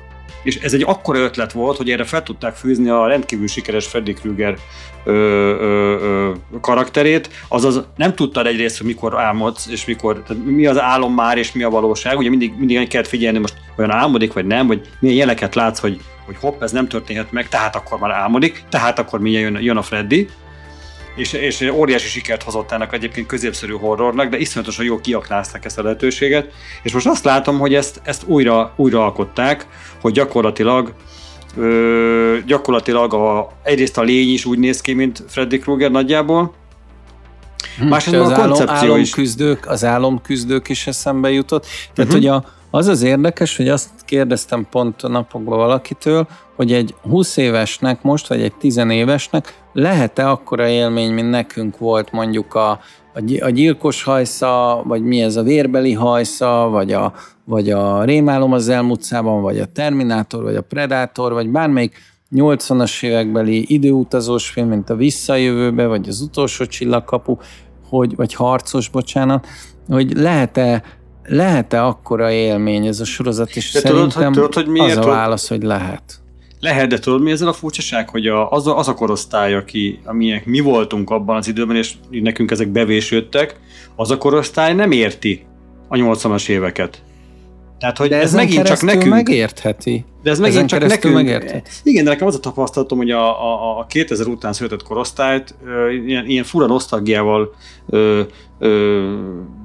[0.46, 4.12] És ez egy akkora ötlet volt, hogy erre fel tudták fűzni a rendkívül sikeres Freddy
[4.12, 4.56] Krueger
[5.04, 10.66] ö, ö, ö, karakterét, azaz nem tudtad egyrészt, hogy mikor álmodsz, és mikor, tehát mi
[10.66, 12.18] az álom már, és mi a valóság.
[12.18, 16.00] Ugye mindig, mindig kell figyelni, most olyan álmodik, vagy nem, vagy milyen jeleket látsz, hogy
[16.26, 19.76] hogy hopp, ez nem történhet meg, tehát akkor már álmodik, tehát akkor milyen jön, jön
[19.76, 20.28] a Freddy.
[21.16, 25.82] És, és óriási sikert hozott ennek egyébként középszerű horrornak, de iszonyatosan jól kiaknázták ezt a
[25.82, 26.52] lehetőséget,
[26.82, 29.66] és most azt látom, hogy ezt, ezt újra, újra alkották,
[30.00, 30.92] hogy gyakorlatilag
[31.56, 36.54] ö, gyakorlatilag a, egyrészt a lény is úgy néz ki, mint Freddy Krueger nagyjából,
[37.78, 39.10] Hm, Másrészt az a koncepció álom, is.
[39.10, 41.66] Küzdők, az álomküzdők is eszembe jutott.
[41.94, 42.12] Tehát, uh-huh.
[42.12, 47.36] hogy a, az az érdekes, hogy azt kérdeztem pont a napokban valakitől, hogy egy 20
[47.36, 52.80] évesnek most, vagy egy 10 évesnek lehet-e akkora élmény, mint nekünk volt mondjuk a,
[53.40, 57.12] a gyilkos hajsza, vagy mi ez a vérbeli hajsza, vagy a,
[57.44, 61.96] vagy a rémálom az elmúcában, vagy a Terminátor, vagy a Predator, vagy bármelyik
[62.34, 67.36] 80-as évekbeli időutazós film, mint a Visszajövőbe, vagy az Utolsó csillagkapu,
[67.88, 69.46] hogy, vagy harcos, bocsánat,
[69.88, 70.82] hogy lehet-e
[71.26, 75.08] lehet-e akkora élmény ez a sorozat, és de szerintem tudod, tudod, hogy miért az a
[75.08, 76.20] válasz, hogy lehet.
[76.60, 80.00] Lehet, de tudod mi ezzel a furcsaság, hogy a, az, a, az a korosztály, aki,
[80.04, 83.60] amilyen mi voltunk abban az időben, és nekünk ezek bevésődtek,
[83.96, 85.46] az a korosztály nem érti
[85.88, 87.02] a 80-as éveket.
[87.78, 89.12] Tehát, hogy de ez megint csak nekünk.
[89.12, 90.04] megértheti.
[90.22, 91.14] De ez megint csak nekünk.
[91.14, 91.70] Megértheti.
[91.82, 95.90] Igen, de nekem az a tapasztalatom, hogy a, a, a 2000 után született korosztályt ö,
[95.90, 97.54] ilyen, ilyen fura nosztalgiával
[97.88, 98.22] ö,
[98.58, 99.14] ö,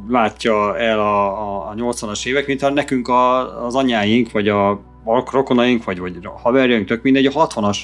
[0.09, 4.69] látja el a, a, a 80-as évek, mintha nekünk a, az anyáink, vagy a,
[5.05, 7.77] a rokonaink, vagy, vagy a haverjaink, tök mindegy, a 60-as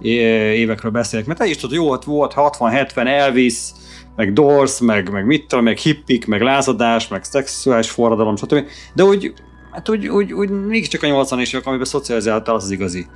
[0.00, 1.26] évekről beszélek.
[1.26, 3.58] Mert te is tudod, jó, ott volt 60-70 Elvis,
[4.16, 8.64] meg Doors, meg, meg mit tudom, meg hippik, meg lázadás, meg szexuális forradalom, stb.
[8.94, 9.32] De úgy
[9.74, 13.06] hát úgy, úgy, úgy mégiscsak a 80 es évek, amiben szocializáltál, az az igazi.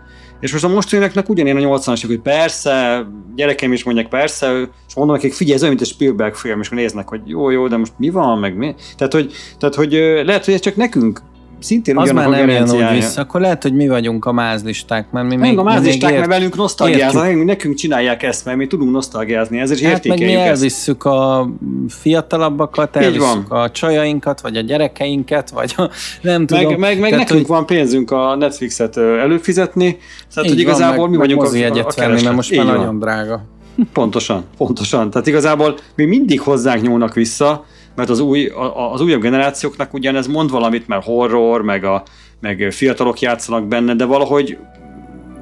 [0.40, 4.94] És most a mostaniaknak ugyanilyen a 80 es hogy persze, gyerekeim is mondják persze, és
[4.94, 7.76] mondom nekik, figyelj, ez olyan, mint egy Spielberg film, és néznek, hogy jó, jó, de
[7.76, 8.74] most mi van, meg mi?
[8.96, 9.92] Tehát, hogy, tehát, hogy
[10.24, 11.22] lehet, hogy ez csak nekünk
[11.58, 15.28] szintén az már nem jön úgy vissza, akkor lehet, hogy mi vagyunk a mázlisták, mert
[15.28, 18.92] mi nem, még, a mázlisták, ért, mert velünk nosztalgiáznak, nekünk csinálják ezt, mert mi tudunk
[18.92, 21.48] nosztalgiázni, ezért hát értékeljük meg mi elvisszük a
[21.88, 25.90] fiatalabbakat, elvisszük a csajainkat, vagy a gyerekeinket, vagy a,
[26.22, 26.64] nem tudom.
[26.64, 27.56] Meg, meg, meg Tehát, nekünk hogy...
[27.56, 29.98] van pénzünk a Netflixet előfizetni,
[30.34, 32.76] tehát hogy igazából van, meg, mi vagyunk a, a, a venni, mert most már van.
[32.76, 33.44] nagyon drága.
[33.92, 35.10] Pontosan, pontosan.
[35.10, 37.64] Tehát igazából mi mindig hozzánk nyúlnak vissza,
[37.98, 38.52] mert az, új,
[38.92, 42.02] az újabb generációknak ugyanez mond valamit, mert horror, meg, a,
[42.40, 44.58] meg fiatalok játszanak benne, de valahogy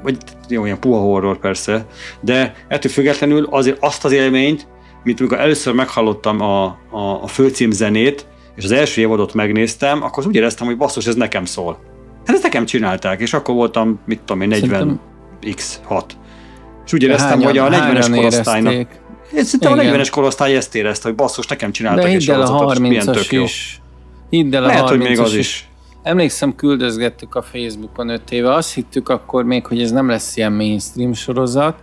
[0.02, 0.16] vagy
[0.48, 1.86] jó, ilyen puha horror persze,
[2.20, 4.68] de ettől függetlenül azért azt az élményt,
[5.04, 10.26] mint amikor először meghallottam a, a, a főcím zenét, és az első évadot megnéztem, akkor
[10.26, 11.78] úgy éreztem, hogy basszus, ez nekem szól.
[12.24, 15.00] Hát ezt nekem csinálták, és akkor voltam, mit tudom én, 40
[15.40, 16.02] x6.
[16.84, 18.72] És úgy éreztem, hányan, hogy a 40-es korosztálynak...
[18.72, 19.04] Érezték?
[19.34, 23.32] Én szerintem a 40-es korosztály ezt érezte, hogy basszus, nekem csináltak egy sorozatot, milyen tök
[23.32, 23.42] jó.
[23.42, 23.80] Is.
[24.30, 25.38] Hidd el a Lehet, hogy még az is.
[25.38, 25.68] is.
[26.02, 30.52] Emlékszem, küldözgettük a Facebookon öt éve, azt hittük akkor még, hogy ez nem lesz ilyen
[30.52, 31.78] mainstream sorozat,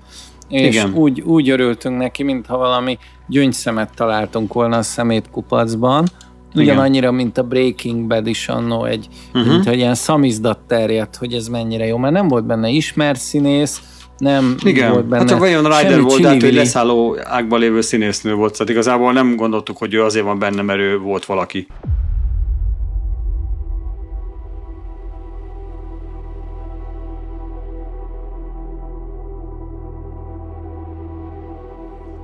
[0.49, 0.93] és Igen.
[0.93, 6.07] Úgy, úgy örültünk neki, mintha valami gyöngyszemet találtunk volna a szemétkupacban,
[6.55, 9.51] ugyanannyira, mint a Breaking Bad is annó egy, uh-huh.
[9.51, 13.81] mint egy ilyen szamizdat terjedt, hogy ez mennyire jó, mert nem volt benne ismert színész,
[14.17, 14.91] nem Igen.
[14.91, 15.31] volt benne.
[15.31, 19.35] Hát olyan Rider volt, de hát, hogy leszálló ágban lévő színésznő volt, szóval igazából nem
[19.35, 21.67] gondoltuk, hogy ő azért van benne, mert ő volt valaki.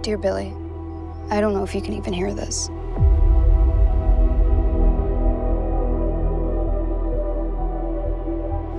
[0.02, 0.54] Dear Billy,
[1.30, 2.69] I don't know if you can even hear this.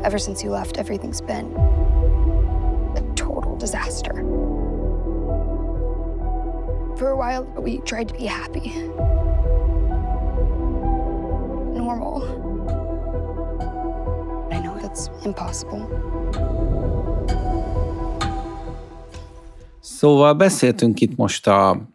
[0.03, 1.99] Ever since you left, everything's been
[3.61, 4.14] disaster.
[6.96, 8.73] For a while, we tried to be happy.
[11.75, 12.23] Normal.
[14.51, 15.87] I know that's impossible.
[19.81, 21.88] Szóval beszéltünk itt most a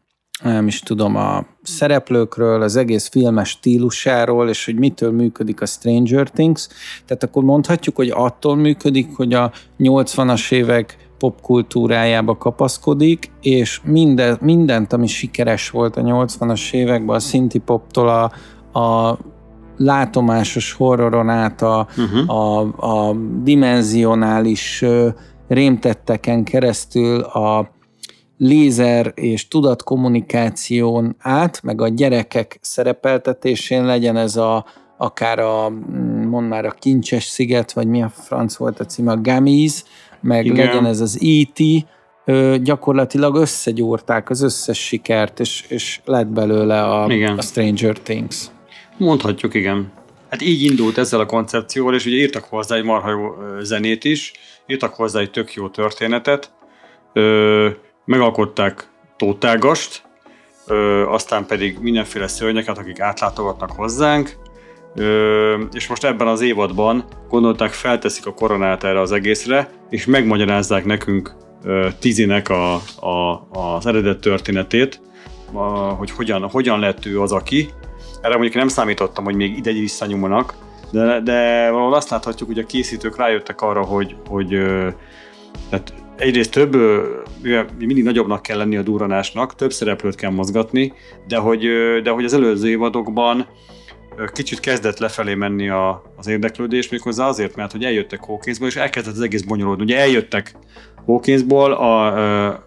[0.43, 6.29] nem is tudom, a szereplőkről, az egész filmes stílusáról, és hogy mitől működik a Stranger
[6.29, 6.67] Things.
[7.05, 14.93] Tehát akkor mondhatjuk, hogy attól működik, hogy a 80-as évek popkultúrájába kapaszkodik, és minden, mindent,
[14.93, 18.31] ami sikeres volt a 80-as években, a szinti poptól a,
[18.79, 19.17] a
[19.77, 22.35] látomásos horroron át a, uh-huh.
[22.35, 24.83] a, a dimenzionális
[25.47, 27.69] rémtetteken keresztül a
[28.37, 34.65] lézer és tudatkommunikáción át, meg a gyerekek szerepeltetésén legyen ez a
[34.97, 35.69] akár a,
[36.29, 39.85] mond már a Kincses sziget, vagy mi a franc volt a címe, a Gamiz,
[40.25, 40.65] meg Igen.
[40.65, 41.85] legyen ez az E.T.,
[42.61, 47.37] gyakorlatilag összegyúrták az összes sikert, és, és lett belőle a, igen.
[47.37, 48.45] a Stranger Things.
[48.97, 49.91] Mondhatjuk, igen.
[50.29, 53.27] Hát így indult ezzel a koncepcióval, és ugye írtak hozzá egy marha jó
[53.61, 54.31] zenét is,
[54.67, 56.51] írtak hozzá egy tök jó történetet,
[57.13, 57.69] ö,
[58.05, 60.03] megalkották tótágast,
[60.67, 64.35] ö, aztán pedig mindenféle szörnyeket, akik átlátogatnak hozzánk,
[64.95, 70.85] ö, és most ebben az évadban gondolták felteszik a koronát erre az egészre, és megmagyarázzák
[70.85, 75.01] nekünk ö, Tizinek a, a, az eredet történetét,
[75.53, 77.69] a, hogy hogyan, hogyan lett ő az, aki.
[78.21, 80.53] Erre mondjuk nem számítottam, hogy még ide visszanyomulnak,
[80.91, 84.47] de, de valahol azt láthatjuk, hogy a készítők rájöttek arra, hogy, hogy
[85.69, 86.75] tehát egyrészt több,
[87.77, 90.93] mindig nagyobbnak kell lenni a duranásnak, több szereplőt kell mozgatni,
[91.27, 91.67] de hogy,
[92.03, 93.47] de hogy az előző évadokban
[94.33, 99.13] kicsit kezdett lefelé menni a, az érdeklődés, méghozzá azért, mert hogy eljöttek Hawkinsból, és elkezdett
[99.13, 99.83] az egész bonyolódni.
[99.83, 100.55] Ugye eljöttek
[101.05, 102.05] Hawkinsból, a,
[102.45, 102.63] a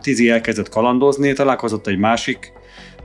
[0.00, 2.52] Tizi elkezdett kalandozni, találkozott egy másik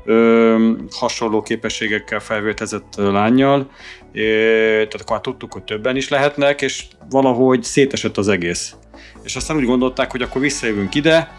[0.05, 3.69] ö, hasonló képességekkel felvértezett lányjal,
[4.13, 8.75] tehát akkor már tudtuk, hogy többen is lehetnek, és valahogy szétesett az egész.
[9.23, 11.31] És aztán úgy gondolták, hogy akkor visszajövünk ide,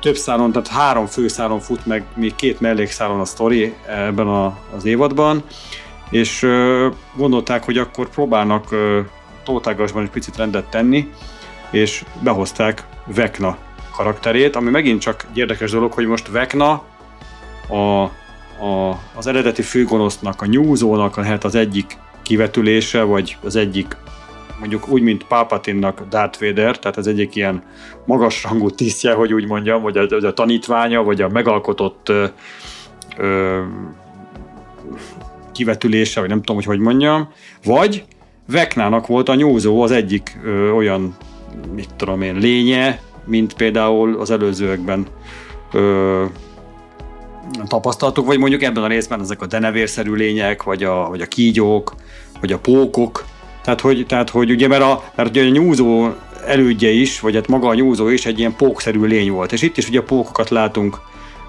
[0.00, 4.84] több szálon, tehát három főszálon fut meg, még két mellékszálon a sztori ebben a, az
[4.84, 5.44] évadban,
[6.10, 6.46] és
[7.16, 8.74] gondolták, hogy akkor próbálnak
[9.44, 11.10] tótágasban egy picit rendet tenni,
[11.70, 13.56] és behozták Vekna
[13.96, 16.82] karakterét, ami megint csak egy érdekes dolog, hogy most Vekna
[17.68, 17.76] a,
[18.64, 23.96] a, az eredeti főgonosznak, a nyúzónak lehet az egyik kivetülése, vagy az egyik
[24.58, 27.62] mondjuk úgy, mint Pápatinnak Darth Vader, tehát ez egyik ilyen
[28.06, 32.12] magasrangú tisztje, hogy úgy mondjam, vagy a, a tanítványa, vagy a megalkotott
[33.16, 33.62] ö,
[35.52, 37.28] kivetülése, vagy nem tudom, hogy hogy mondjam,
[37.64, 38.04] vagy
[38.46, 41.16] Veknának volt a nyúzó az egyik ö, olyan,
[41.74, 45.06] mit tudom én, lénye, mint például az előzőekben
[45.72, 46.24] ö,
[47.66, 51.94] tapasztaltuk, vagy mondjuk ebben a részben ezek a denevérszerű lények, vagy a, vagy a kígyók,
[52.40, 53.24] vagy a pókok,
[53.62, 56.08] tehát hogy, tehát, hogy ugye, mert a, mert ugye a nyúzó
[56.46, 59.76] elődje is, vagy hát maga a nyúzó is egy ilyen pókszerű lény volt, és itt
[59.76, 61.00] is ugye pókokat látunk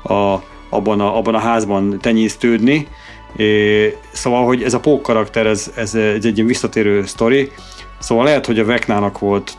[0.03, 0.35] a,
[0.69, 2.87] abban, a, abban a házban tenyésztődni,
[3.35, 7.51] É, szóval, hogy ez a pók karakter, ez, ez, ez egy ilyen visszatérő sztori,
[7.99, 9.57] szóval lehet, hogy a Veknának volt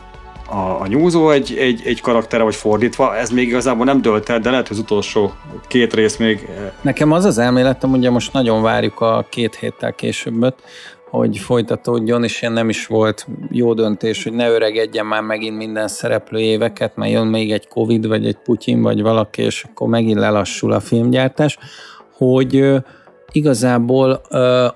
[0.49, 4.39] a, a nyúzó egy, egy, egy karaktere, vagy fordítva, ez még igazából nem dölt el,
[4.39, 5.33] de lehet, hogy az utolsó
[5.67, 6.47] két rész még...
[6.81, 10.55] Nekem az az elméletem, ugye most nagyon várjuk a két héttel későbbet,
[11.09, 15.87] hogy folytatódjon, és ilyen nem is volt jó döntés, hogy ne öregedjen már megint minden
[15.87, 20.19] szereplő éveket, mert jön még egy Covid, vagy egy Putyin, vagy valaki, és akkor megint
[20.19, 21.57] lelassul a filmgyártás,
[22.17, 22.75] hogy
[23.33, 24.21] igazából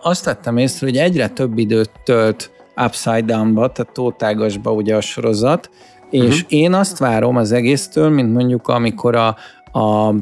[0.01, 2.51] azt vettem észre, hogy egyre több időt tölt
[2.85, 5.69] Upside Down-ba, tehát tótágasba ugye a sorozat,
[6.09, 6.59] és uh-huh.
[6.59, 9.35] én azt várom az egésztől, mint mondjuk amikor a,
[9.79, 10.13] a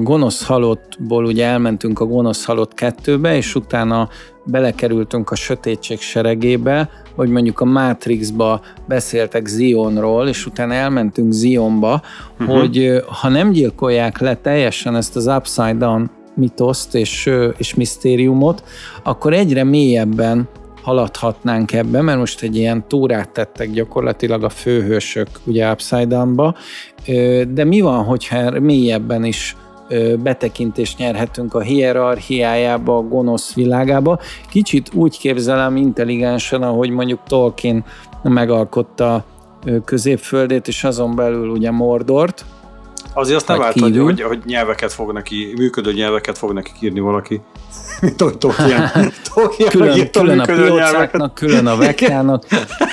[0.00, 4.08] gonosz halottból ugye elmentünk a gonosz halott kettőbe, és utána
[4.44, 12.02] belekerültünk a sötétség seregébe, vagy mondjuk a Matrixba beszéltek Zionról, és utána elmentünk Zionba,
[12.40, 12.58] uh-huh.
[12.58, 18.62] hogy ha nem gyilkolják le teljesen ezt az Upside Down mitoszt és, és misztériumot,
[19.02, 20.48] akkor egyre mélyebben
[20.82, 26.54] haladhatnánk ebbe, mert most egy ilyen túrát tettek gyakorlatilag a főhősök ugye Upside Down-ba,
[27.48, 29.56] de mi van, hogyha mélyebben is
[30.22, 34.18] betekintést nyerhetünk a hierarchiájába, a gonosz világába.
[34.50, 37.84] Kicsit úgy képzelem intelligensen, ahogy mondjuk Tolkien
[38.22, 39.24] megalkotta
[39.84, 42.44] középföldét, és azon belül ugye Mordort,
[43.14, 47.00] Azért azt nem vált, hogy, hogy, hogy, nyelveket fog neki, működő nyelveket fog neki írni
[47.00, 47.40] valaki.
[48.16, 48.90] Tolkien.
[49.70, 52.46] külön, külön a piócáknak, külön a veknának.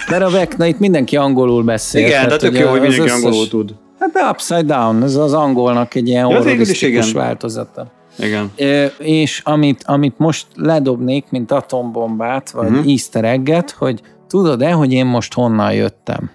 [0.09, 2.05] Mert a vekna itt mindenki angolul beszél.
[2.05, 3.73] Igen, de tök jó, hogy mindenki összes, angolul tud.
[3.99, 7.91] Hát de upside down, ez az angolnak egy ilyen horrorisztikus változata.
[8.19, 8.51] Igen.
[8.57, 12.87] E, és amit, amit most ledobnék, mint atombombát, vagy uh-huh.
[12.87, 16.31] easter egget, hogy tudod-e, hogy én most honnan jöttem?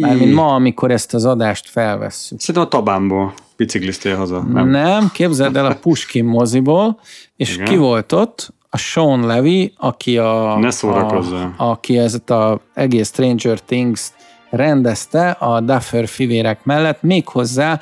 [0.00, 2.40] Mármint ma, amikor ezt az adást felvesszük.
[2.40, 4.40] Szerintem a Tabánból bicikliztél haza.
[4.40, 7.00] Nem, nem képzeld el a Puskin moziból,
[7.36, 7.66] és Igen.
[7.66, 8.52] ki volt ott?
[8.70, 10.58] A Sean Levy, aki a...
[10.58, 14.10] Ne a, aki ezt a egész Stranger Things
[14.50, 17.80] rendezte a Duffer fivérek mellett, méghozzá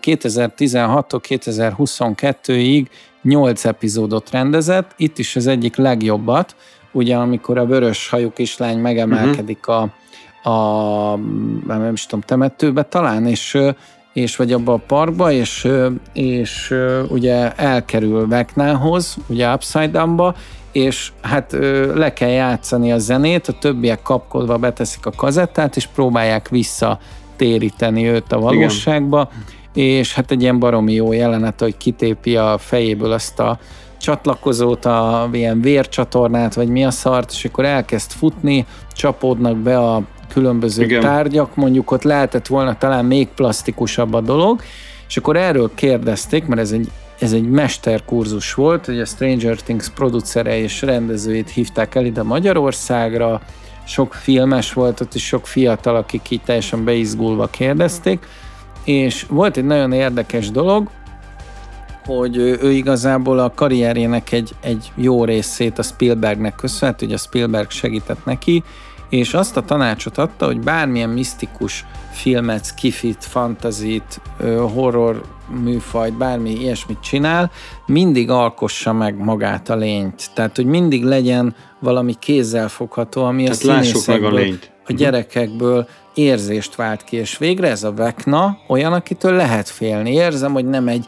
[0.00, 2.86] 2016 2022-ig
[3.22, 6.56] 8 epizódot rendezett, itt is az egyik legjobbat,
[6.92, 9.82] ugye amikor a vörös hajú kislány megemelkedik uh-huh.
[9.82, 9.88] a
[10.44, 11.16] a
[11.66, 13.58] nem is tudom, temetőbe talán, és,
[14.12, 15.68] és vagy abba a parkba, és,
[16.12, 16.74] és
[17.08, 20.34] ugye elkerül Veknához, ugye Upside Down-ba,
[20.72, 21.52] és hát
[21.94, 28.32] le kell játszani a zenét, a többiek kapkodva beteszik a kazettát, és próbálják visszatéríteni őt
[28.32, 29.30] a valóságba,
[29.72, 29.88] Igen.
[29.98, 33.58] és hát egy ilyen baromi jó jelenet, hogy kitépi a fejéből azt a
[33.98, 40.02] csatlakozót, a ilyen vércsatornát, vagy mi a szart, és akkor elkezd futni, csapódnak be a
[40.32, 41.00] különböző Igen.
[41.00, 44.62] tárgyak, mondjuk ott lehetett volna talán még plastikusabb a dolog,
[45.08, 49.88] És akkor erről kérdezték, mert ez egy, ez egy mesterkurzus volt, hogy a Stranger Things
[49.88, 53.40] producere és rendezőjét hívták el ide Magyarországra,
[53.86, 58.26] sok filmes volt ott, és sok fiatal, akik így teljesen beizgulva kérdezték,
[58.84, 60.88] és volt egy nagyon érdekes dolog,
[62.06, 67.70] hogy ő igazából a karrierjének egy, egy jó részét a Spielbergnek köszönhet, hogy a Spielberg
[67.70, 68.62] segített neki,
[69.08, 74.20] és azt a tanácsot adta, hogy bármilyen misztikus filmet, skifit, fantazit,
[74.74, 75.22] horror
[75.62, 77.50] műfajt, bármi ilyesmit csinál,
[77.86, 80.30] mindig alkossa meg magát a lényt.
[80.34, 84.70] Tehát, hogy mindig legyen valami kézzelfogható, ami Tehát a színészekből, meg a, lényt.
[84.78, 84.96] a mhm.
[84.96, 90.12] gyerekekből érzést vált ki, és végre ez a Vekna olyan, akitől lehet félni.
[90.12, 91.06] Érzem, hogy nem egy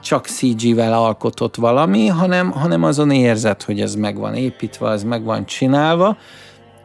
[0.00, 5.24] csak CG-vel alkotott valami, hanem, hanem azon érzed, hogy ez meg van építve, ez meg
[5.24, 6.16] van csinálva,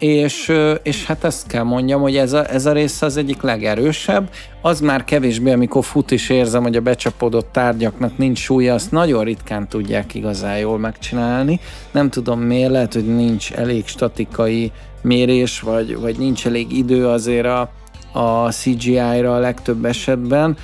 [0.03, 0.51] és,
[0.83, 4.29] és hát ezt kell mondjam, hogy ez a, ez a része az egyik legerősebb.
[4.61, 9.23] Az már kevésbé, amikor fut is érzem, hogy a becsapódott tárgyaknak nincs súlya, azt nagyon
[9.23, 11.59] ritkán tudják igazán jól megcsinálni.
[11.91, 17.45] Nem tudom miért, lehet, hogy nincs elég statikai mérés, vagy, vagy nincs elég idő azért
[17.45, 17.69] a,
[18.13, 20.57] a CGI-ra a legtöbb esetben.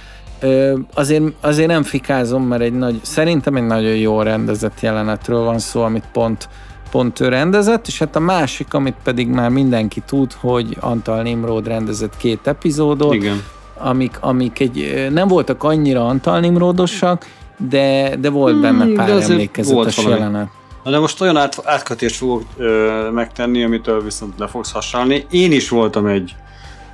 [0.93, 5.82] Azért, azért nem fikázom, mert egy nagy, szerintem egy nagyon jó rendezett jelenetről van szó,
[5.82, 6.49] amit pont
[6.91, 11.67] pont ő rendezett, és hát a másik, amit pedig már mindenki tud, hogy Antal Nimrod
[11.67, 13.43] rendezett két epizódot, Igen.
[13.78, 17.25] Amik, amik egy, nem voltak annyira Antal Nimrodosak,
[17.58, 20.47] de, de volt hmm, benne pár emlékezetes jelenet.
[20.84, 25.25] Na de most olyan át, átkötést fogok ö, megtenni, amitől viszont le fogsz hasonlni.
[25.30, 26.36] Én is voltam egy,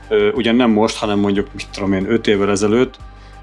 [0.09, 2.95] ö, ugyan nem most, hanem mondjuk, mit tudom én, öt évvel ezelőtt,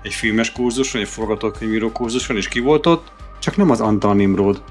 [0.02, 4.62] egy filmes kurzuson, egy forgatókönyvíró kurzuson, és ki volt ott, csak nem az Antal Nimrod,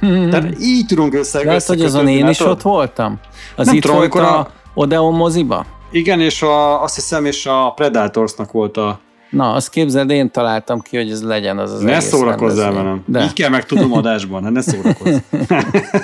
[0.00, 0.30] Hmm.
[0.30, 1.44] Tehát így tudunk össze.
[1.44, 3.20] Lehet, hogy azon én is ott voltam?
[3.56, 5.66] Az nem itt tudom, volt a, a Odeon moziba?
[5.90, 9.00] Igen, és a, azt hiszem, és a Predatorsnak volt a...
[9.30, 13.02] Na, azt képzeld, én találtam ki, hogy ez legyen az az Ne szórakozzál velem.
[13.06, 13.22] De.
[13.22, 15.16] Így kell meg tudom adásban, hát ne szórakozz.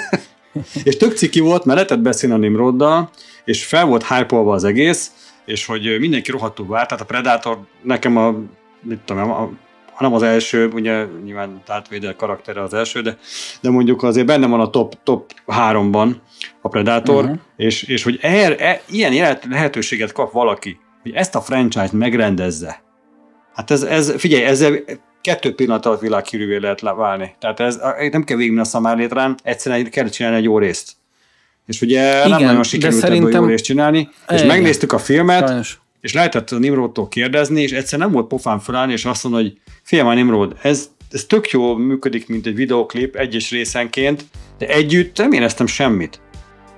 [0.85, 3.11] és tök ciki volt, mert lehetett beszélni a Nimroddal,
[3.45, 5.13] és fel volt hype az egész,
[5.45, 8.35] és hogy mindenki rohadtul várt, tehát a Predator nekem a,
[8.81, 9.51] mit tudom, a
[9.99, 13.19] nem az első, ugye nyilván Darth Vader karaktere az első, de,
[13.61, 16.23] de mondjuk azért benne van a top, top háromban
[16.61, 17.39] a Predator, uh-huh.
[17.57, 22.83] és, és hogy er, er, ilyen lehetőséget kap valaki, hogy ezt a franchise-t megrendezze.
[23.55, 24.75] Hát ez, ez figyelj, ezzel
[25.21, 27.35] kettő pillanat alatt világhírűvé lehet válni.
[27.39, 30.93] Tehát ez nem kell végigmenni a szamárlétrán, egyszerűen kell csinálni egy jó részt.
[31.67, 34.47] És ugye Igen, nem nagyon sikerült ebből jó részt csinálni, és Igen.
[34.47, 35.81] megnéztük a filmet, Sajnos.
[36.03, 39.59] És lehetett a Nimrodtól kérdezni, és egyszer nem volt pofán felállni, és azt mondani, hogy
[39.83, 44.25] Fiam, Nimrod, ez, ez tök jó működik, mint egy videoklip egyes részenként,
[44.59, 46.21] de együtt nem éreztem semmit.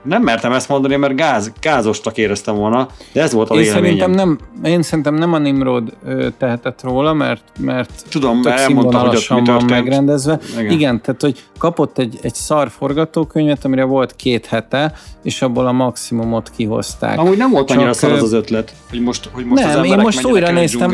[0.04, 4.10] Nem mertem ezt mondani, mert gáz, gázostak éreztem volna, de ez volt a én szerintem
[4.10, 5.96] nem, Én szerintem nem a Nimrod
[6.38, 10.38] tehetett róla, mert, mert Tudom, tök elmondta, hogy ott mi van megrendezve.
[10.58, 10.70] Igen.
[10.70, 15.72] Igen, tehát hogy kapott egy, egy szar forgatókönyvet, amire volt két hete, és abból a
[15.72, 17.18] maximumot kihozták.
[17.18, 19.98] Amúgy nem volt annyira szar az az ötlet, hogy most, hogy most nem, az én
[19.98, 20.90] most újra néztem.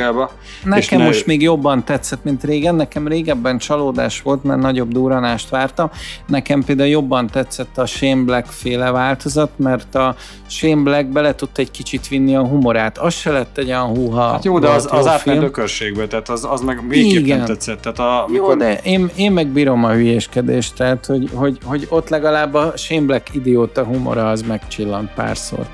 [0.64, 1.33] Nekem most ne...
[1.33, 2.75] még jobban tetszett, mint régen.
[2.75, 5.90] Nekem régebben csalódás volt, mert nagyobb duranást vártam.
[6.27, 10.15] Nekem például jobban tetszett a Shane Black féle változat, mert a
[10.47, 12.99] Shane Black bele tudta egy kicsit vinni a humorát.
[12.99, 14.31] Az se lett egy olyan húha.
[14.31, 17.81] Hát jó, de az, az átment ökörségbe, tehát az, az meg végképp nem tetszett.
[17.81, 18.49] Tehát a, mikor...
[18.49, 22.73] Jó, de én, én meg bírom a hülyéskedést, tehát hogy, hogy, hogy ott legalább a
[22.77, 25.67] Shane Black idióta humora az megcsillant párszor.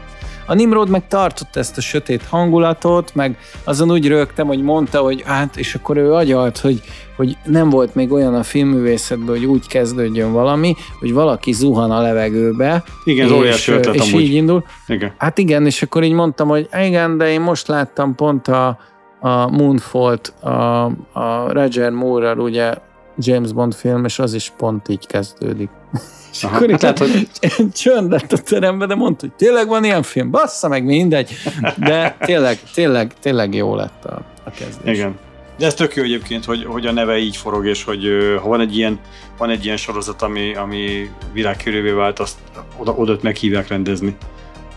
[0.46, 5.22] A Nimrod meg tartott ezt a sötét hangulatot, meg azon úgy rögtem, hogy mondta, hogy
[5.26, 6.82] hát, és akkor ő agyalt, hogy,
[7.16, 12.00] hogy nem volt még olyan a filmművészetben, hogy úgy kezdődjön valami, hogy valaki zuhan a
[12.00, 12.85] levegőbe.
[13.04, 14.64] Igen, és, ötlet, és így indul.
[14.87, 15.12] Igen.
[15.18, 18.78] Hát igen, és akkor így mondtam, hogy igen, de én most láttam pont a,
[19.20, 22.74] a Moonfall-t, a, a Roger Moore-ral, ugye
[23.18, 25.70] James Bond film, és az is pont így kezdődik.
[26.37, 27.29] És Aha, akkor hát hogy...
[27.72, 31.31] csönd lett a teremben, de mondta, hogy tényleg van ilyen film, bassza meg mindegy,
[31.77, 34.96] de tényleg, tényleg, tényleg jó lett a, a kezdés.
[34.96, 35.18] Igen.
[35.59, 38.07] De ez tök jó egyébként, hogy, hogy a neve így forog, és hogy
[38.42, 38.99] ha van egy ilyen,
[39.38, 42.37] van egy ilyen sorozat, ami, ami világkörülvé vált, azt
[42.77, 44.16] oda, oda meghívják rendezni.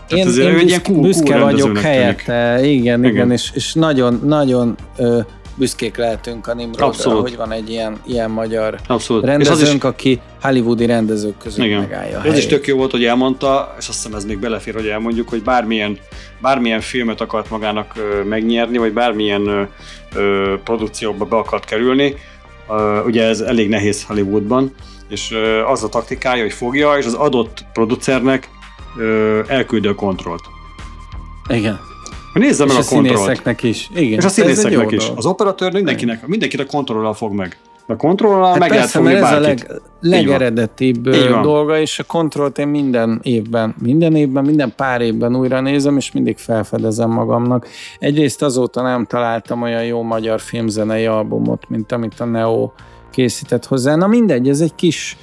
[0.08, 4.20] Tehát én, én büszke, cool, büszke cool vagyok helyette, igen, igen, igen, és, és nagyon,
[4.24, 5.20] nagyon ö,
[5.60, 9.24] büszkék lehetünk a Nimrodra, hogy van egy ilyen, ilyen magyar Abszolút.
[9.24, 9.82] rendezőnk, és az is...
[9.82, 11.80] aki hollywoodi rendezők között Igen.
[11.80, 14.86] megállja Ez is tök jó volt, hogy elmondta, és azt hiszem ez még belefér, hogy
[14.86, 15.98] elmondjuk, hogy bármilyen,
[16.40, 17.94] bármilyen filmet akart magának
[18.24, 19.62] megnyerni, vagy bármilyen ö,
[20.14, 22.14] ö, produkcióba be akart kerülni,
[22.68, 24.74] ö, ugye ez elég nehéz Hollywoodban,
[25.08, 28.48] és ö, az a taktikája, hogy fogja, és az adott producernek
[28.98, 30.42] ö, elküldi a kontrollt.
[31.48, 31.89] Igen.
[32.40, 33.90] Nézze meg és a, a színészeknek is.
[33.94, 34.98] Igen, És a színészeknek is.
[35.04, 35.18] dolog.
[35.18, 37.58] Az operatőr mindenkinek, mindenkit a kontrollal fog meg.
[37.86, 41.42] A kontrollal Hát meg lehet persze, fogni mert ez a leg, legeredetibb Így van.
[41.42, 46.12] dolga, és a kontrollt én minden évben, minden évben, minden pár évben újra nézem, és
[46.12, 47.66] mindig felfedezem magamnak.
[47.98, 52.70] Egyrészt azóta nem találtam olyan jó magyar filmzenei albumot, mint amit a Neo
[53.10, 53.94] készített hozzá.
[53.96, 55.16] Na mindegy, ez egy kis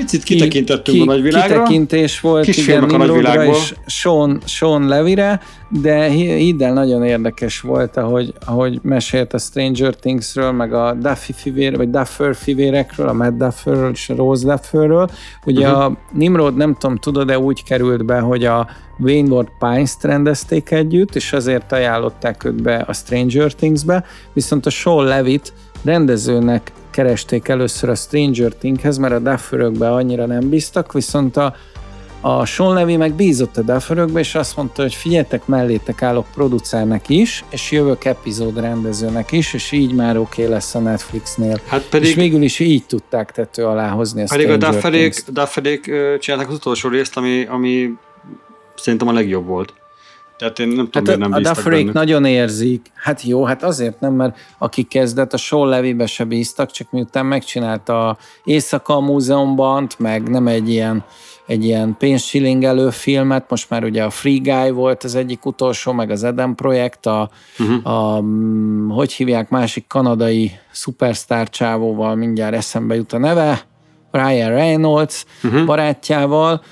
[0.00, 1.56] Picit kitekintettünk a nagyvilágra.
[1.56, 7.60] Kitekintés volt, Kis igen, Nimrodra és Sean, Sean Levire, de hi- hidd el, nagyon érdekes
[7.60, 13.12] volt, ahogy, ahogy mesélt a Stranger Thingsről, meg a Duffy fivér, vagy Duffer fivérekről, a
[13.12, 15.10] Matt Dufferről és a Rose Dufferről.
[15.44, 15.84] Ugye uh-huh.
[15.84, 21.14] a Nimrod, nem tudom, tudod, de úgy került be, hogy a Wainwright Pines-t rendezték együtt,
[21.14, 25.52] és azért ajánlották őt be a Stranger Things-be, viszont a Sean Levitt
[25.84, 26.72] rendezőnek
[27.02, 31.54] keresték először a Stranger Thingshez, mert a Dufferökbe annyira nem bíztak, viszont a,
[32.20, 37.08] a Sean Levy meg bízott a Dufferökbe, és azt mondta, hogy figyeljetek, mellétek állok producernek
[37.08, 41.60] is, és jövök epizód rendezőnek is, és így már oké okay lesz a Netflixnél.
[41.66, 45.00] Hát És pedig, végül is így tudták tető alá hozni a pedig a Stranger Dufferék,
[45.00, 45.32] Things-t.
[45.32, 47.90] Dufferék ö, csinálták az utolsó részt, ami, ami
[48.76, 49.74] szerintem a legjobb volt.
[50.40, 52.86] Tehát én nem tudom, Hát miért nem a Dufferék nagyon érzik.
[52.94, 57.26] Hát jó, hát azért nem, mert aki kezdett, a Sean Levybe se bíztak, csak miután
[57.26, 61.04] megcsinálta a Éjszaka a múzeumban, meg nem egy ilyen
[61.46, 66.10] egy ilyen pénzsilingelő filmet, most már ugye a Free Guy volt az egyik utolsó, meg
[66.10, 67.94] az Eden projekt, a, uh-huh.
[67.94, 73.68] a mm, hogy hívják, másik kanadai szupersztár csávóval, mindjárt eszembe jut a neve,
[74.10, 75.64] Ryan Reynolds uh-huh.
[75.64, 76.62] barátjával,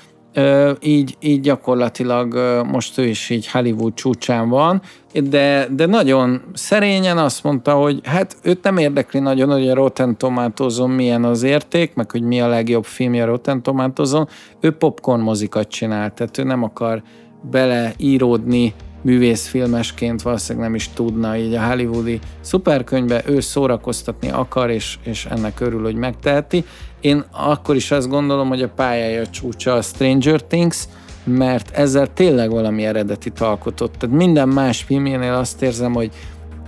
[0.81, 2.33] így, így gyakorlatilag
[2.71, 4.81] most ő is így Hollywood csúcsán van,
[5.13, 10.17] de, de nagyon szerényen azt mondta, hogy hát őt nem érdekli nagyon, hogy a Rotten
[10.17, 14.27] Tomatoes-on milyen az érték, meg hogy mi a legjobb filmje a Rotten Tomatoes-on.
[14.59, 17.03] Ő popcorn mozikat csinál, tehát ő nem akar
[17.51, 25.25] beleíródni művészfilmesként valószínűleg nem is tudna így a hollywoodi szuperkönyvbe, ő szórakoztatni akar, és, és
[25.25, 26.65] ennek örül, hogy megteheti.
[27.01, 30.83] Én akkor is azt gondolom, hogy a pályája csúcsa a Stranger Things,
[31.23, 33.93] mert ezzel tényleg valami eredetit alkotott.
[33.97, 36.11] Tehát minden más filmjénél azt érzem, hogy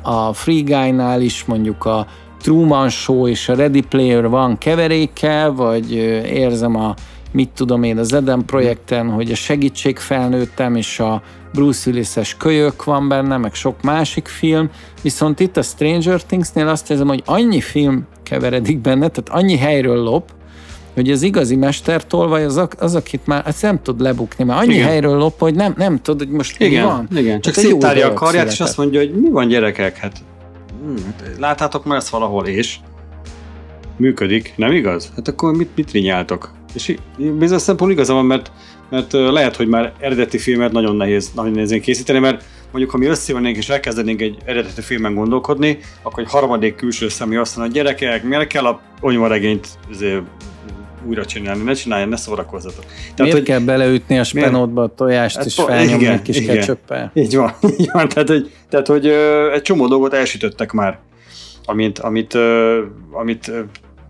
[0.01, 2.07] a Free Guy-nál is mondjuk a
[2.41, 5.93] Truman Show és a Ready Player van keveréke, vagy
[6.25, 6.93] érzem a
[7.31, 11.21] mit tudom én, az Eden projekten, hogy a segítség felnőttem, és a
[11.53, 14.69] Bruce Willis-es kölyök van benne, meg sok másik film,
[15.01, 20.03] viszont itt a Stranger Things-nél azt érzem, hogy annyi film keveredik benne, tehát annyi helyről
[20.03, 20.31] lop,
[20.93, 24.87] hogy az igazi mestertolvaj az, az akit már azt nem tud lebukni, mert annyi Igen.
[24.87, 27.07] helyről lop, hogy nem, nem tud, hogy most mi Igen, van.
[27.15, 27.41] igen.
[27.41, 30.17] Csak jó széttárja a karját, és azt mondja, hogy mi van gyerekek, hát
[30.83, 32.77] hm, hát láttátok már ezt valahol, és
[33.97, 35.11] működik, nem igaz?
[35.15, 36.51] Hát akkor mit, mit rinyáltok?
[36.73, 38.51] És bizonyos szempontból igaza van, mert,
[38.91, 43.05] mert lehet, hogy már eredeti filmet nagyon nehéz, nagyon nehéz készíteni, mert mondjuk, ha mi
[43.05, 47.91] összejönnénk és elkezdenénk egy eredeti filmen gondolkodni, akkor egy harmadik külső személy azt mondja, hogy
[47.91, 50.21] gyerekek, miért kell a onyvaregényt izé,
[51.07, 52.85] újra csinálni, ne csinálja, ne szórakozzatok.
[52.85, 56.55] Tehát, Miért hogy kell beleütni a spenótba a tojást, Hát és felnyomni egy kis igen.
[56.55, 57.11] ketchuppel?
[57.13, 58.07] így van, így van.
[58.07, 59.07] Tehát, hogy, tehát, hogy
[59.53, 60.99] egy csomó dolgot elsütöttek már,
[61.65, 62.37] amit, amit,
[63.11, 63.51] amit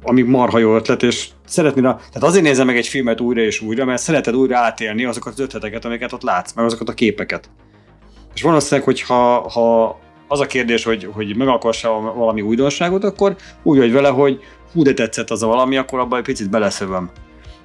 [0.04, 3.62] ami marha jó ötlet, és szeretnél, a, tehát azért nézem meg egy filmet újra és
[3.62, 7.50] újra, mert szereted újra átélni azokat az ötleteket, amiket ott látsz, meg azokat a képeket.
[8.34, 13.78] És valószínűleg, hogy ha, ha az a kérdés, hogy, hogy megalkossa valami újdonságot, akkor úgy
[13.78, 14.40] vagy vele, hogy
[14.74, 17.10] hú, de tetszett az a valami, akkor abban egy picit beleszövöm.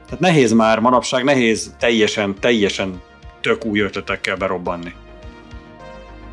[0.05, 3.03] Tehát nehéz már, manapság nehéz teljesen, teljesen
[3.41, 4.93] tök új ötletekkel berobbanni.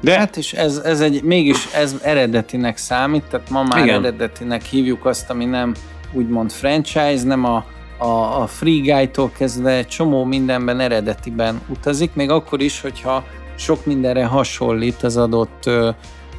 [0.01, 3.83] De Hát és ez, ez egy, mégis ez eredetinek számít, tehát ma már.
[3.83, 4.05] Igen.
[4.05, 5.73] eredetinek hívjuk azt, ami nem
[6.13, 7.65] úgymond franchise, nem a,
[7.97, 13.23] a, a Free Guy-tól kezdve csomó mindenben eredetiben utazik, még akkor is, hogyha
[13.55, 15.89] sok mindenre hasonlít az adott ö,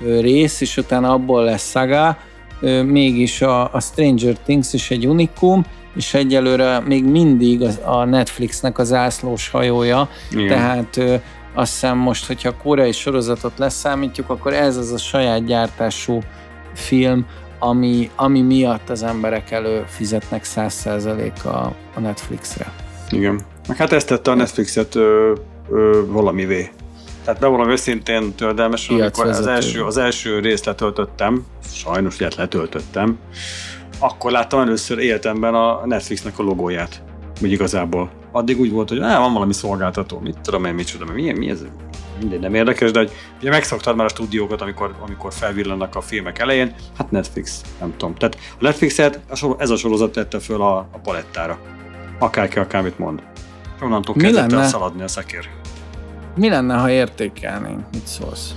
[0.03, 2.17] ö, rész, és utána abból lesz szaga,
[2.61, 5.65] ö, mégis a, a Stranger Things is egy unikum,
[5.97, 10.49] és egyelőre még mindig az, a Netflixnek az ászlós hajója, Igen.
[10.49, 11.15] tehát ö,
[11.55, 16.21] azt hiszem most, hogyha a koreai sorozatot leszámítjuk, akkor ez az a saját gyártású
[16.75, 17.27] film,
[17.65, 21.49] ami, ami miatt az emberek elő fizetnek 100% a,
[21.95, 22.73] a Netflixre.
[23.11, 23.41] Igen.
[23.69, 25.33] Meg hát ezt tette a Netflixet ö,
[25.71, 26.71] ö, valamivé.
[27.25, 33.19] Tehát bevallom őszintén tördelmesen, amikor az első, az első részt letöltöttem, sajnos ugye letöltöttem,
[33.99, 37.03] akkor láttam először életemben a Netflixnek a logóját.
[37.43, 38.11] Úgy igazából.
[38.33, 41.65] Addig úgy volt, hogy á, van valami szolgáltató, mit tudom én, micsoda, mi, mi ez?
[42.21, 43.11] Mindegy, nem érdekes, de hogy
[43.41, 48.15] ugye megszoktad már a stúdiókat, amikor, amikor felvillannak a filmek elején, hát Netflix, nem tudom.
[48.15, 49.21] Tehát a Netflixet
[49.59, 51.59] ez a sorozat tette föl a, a palettára.
[52.19, 53.23] Akárki akármit mond.
[53.83, 55.49] Onnantól kezdett el szaladni a szekér.
[56.37, 57.81] mi lenne, ha értékelnénk?
[57.93, 58.55] Mit szólsz?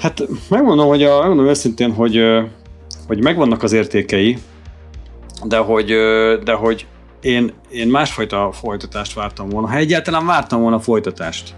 [0.00, 2.22] Hát megmondom, hogy a, megmondom őszintén, hogy,
[3.06, 4.38] hogy megvannak az értékei,
[5.44, 5.86] de hogy,
[6.44, 6.86] de hogy
[7.20, 11.54] én, én másfajta folytatást vártam volna, ha egyáltalán vártam volna folytatást.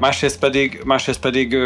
[0.00, 1.56] Másrészt pedig, másrészt pedig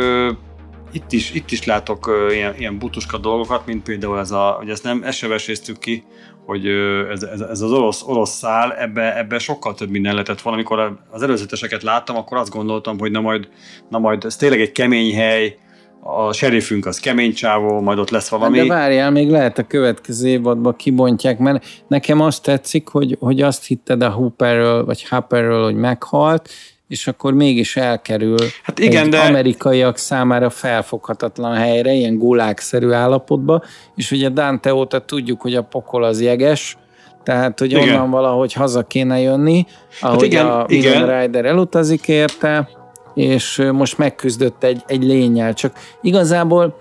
[0.92, 4.82] itt is, itt is látok ilyen, ilyen butuska dolgokat, mint például ez a, hogy ezt
[4.84, 6.04] nem, ezt se veséztük ki,
[6.46, 6.66] hogy
[7.10, 10.58] ez, ez, ez az orosz, orosz szál, ebbe, ebbe sokkal több minden lehetett volna.
[10.58, 13.48] Amikor az előzeteseket láttam, akkor azt gondoltam, hogy na majd,
[13.88, 15.56] na majd ez tényleg egy kemény hely,
[16.04, 18.58] a serifünk az kemény csávó, majd ott lesz valami.
[18.58, 23.66] De várjál, még lehet a következő évadban kibontják, mert nekem azt tetszik, hogy, hogy azt
[23.66, 26.48] hitted a Hooperről, vagy Hopperről, hogy meghalt,
[26.93, 29.18] és akkor mégis elkerül hát igen, egy de...
[29.18, 33.62] amerikaiak számára felfoghatatlan helyre, ilyen gulákszerű állapotba,
[33.95, 36.76] és ugye Dante óta tudjuk, hogy a pokol az jeges,
[37.22, 37.88] tehát, hogy igen.
[37.88, 39.66] onnan valahogy haza kéne jönni,
[40.01, 41.20] ahogy hát igen, a igen.
[41.20, 42.68] Rider elutazik érte,
[43.14, 45.55] és most megküzdött egy, egy lényel.
[45.55, 46.76] Csak igazából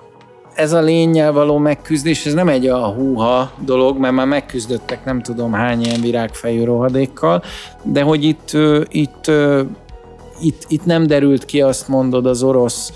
[0.56, 5.22] ez a lényel való megküzdés, ez nem egy a húha dolog, mert már megküzdöttek nem
[5.22, 7.44] tudom hány ilyen virágfejű rohadékkal,
[7.84, 8.52] de hogy itt,
[8.90, 9.32] itt
[10.42, 12.92] itt, itt nem derült ki, azt mondod, az orosz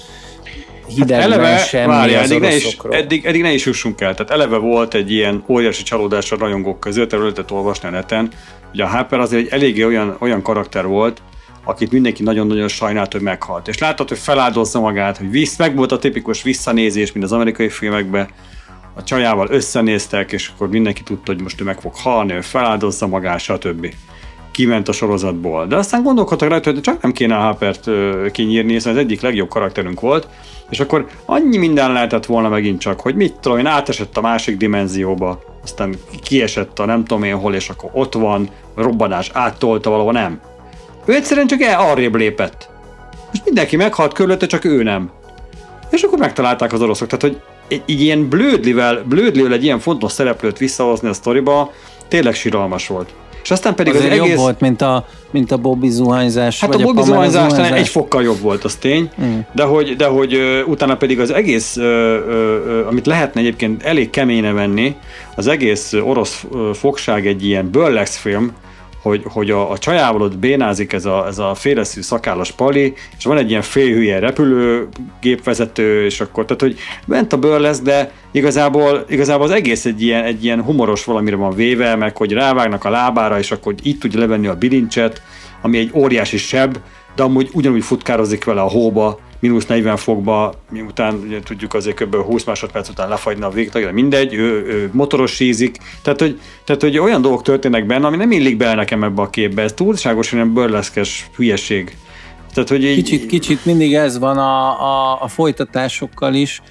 [0.88, 4.14] hidegben hát eleve, semmi várjál, eddig ne, is, eddig, eddig ne is jussunk el.
[4.14, 8.32] Tehát eleve volt egy ilyen óriási csalódás a rajongók között, erről lehetett olvasni a neten,
[8.70, 11.22] hogy a Harper azért egy eléggé olyan, olyan karakter volt,
[11.64, 13.68] akit mindenki nagyon-nagyon sajnált, hogy meghalt.
[13.68, 17.70] És láttad, hogy feláldozza magát, hogy visz, meg volt a tipikus visszanézés, mint az amerikai
[17.70, 18.28] filmekben,
[18.98, 23.08] a csajával összenéztek, és akkor mindenki tudta, hogy most ő meg fog halni, ő feláldozza
[23.08, 23.94] magát, stb
[24.56, 25.68] kiment a sorozatból.
[25.68, 27.90] De aztán gondolkodtak rajta, hogy csak nem kéne Harpert
[28.32, 30.28] kinyírni, hiszen az egyik legjobb karakterünk volt,
[30.70, 34.58] és akkor annyi minden lehetett volna megint csak, hogy mit tudom én, átesett a másik
[34.58, 40.12] dimenzióba, aztán kiesett a nem tudom én hol, és akkor ott van, robbanás áttolta valahol,
[40.12, 40.40] nem.
[41.06, 42.70] Ő egyszerűen csak el arrébb lépett.
[43.32, 45.12] Most mindenki meghalt körülötte, csak ő nem.
[45.90, 47.08] És akkor megtalálták az oroszok.
[47.08, 51.72] Tehát, hogy egy, egy ilyen blödlivel, blödlivel egy ilyen fontos szereplőt visszahozni a sztoriba,
[52.08, 53.14] tényleg síralmas volt.
[53.46, 54.30] És aztán pedig Azért az egész...
[54.30, 56.60] jobb volt, mint a, mint a Bobby zuhanyzás.
[56.60, 59.40] Hát a Bobby zuhanyzás talán egy fokkal jobb volt, az tény, mm.
[59.52, 61.78] de hogy, de hogy utána pedig az egész,
[62.88, 64.96] amit lehetne egyébként elég keményne venni,
[65.36, 68.52] az egész orosz fogság egy ilyen burlex film,
[69.06, 73.26] hogy, hogy a, a csajával ott bénázik ez a, ez a féleszű szakállas pali, és
[73.26, 76.78] van egy ilyen félhülye repülőgépvezető, és akkor, tehát hogy
[77.08, 81.36] bent a bőr lesz, de igazából, igazából az egész egy ilyen, egy ilyen humoros valamire
[81.36, 85.22] van véve, meg hogy rávágnak a lábára, és akkor így tudja levenni a bilincset,
[85.62, 86.78] ami egy óriási seb,
[87.16, 92.16] de amúgy ugyanúgy futkározik vele a hóba, mínusz 40 fokba, miután ugye tudjuk azért kb.
[92.16, 95.78] 20 másodperc után lefagyni a végtag, de mindegy, ő, ő motorosízik.
[96.02, 99.30] Tehát hogy, tehát, hogy olyan dolgok történnek benne, ami nem illik bele nekem ebbe a
[99.30, 99.62] képbe.
[99.62, 101.98] Ez túlságosan ilyen burleszkes hülyeség.
[102.54, 102.96] Tehát, hogy így...
[102.96, 106.62] kicsit, kicsit mindig ez van a, a, a folytatásokkal is,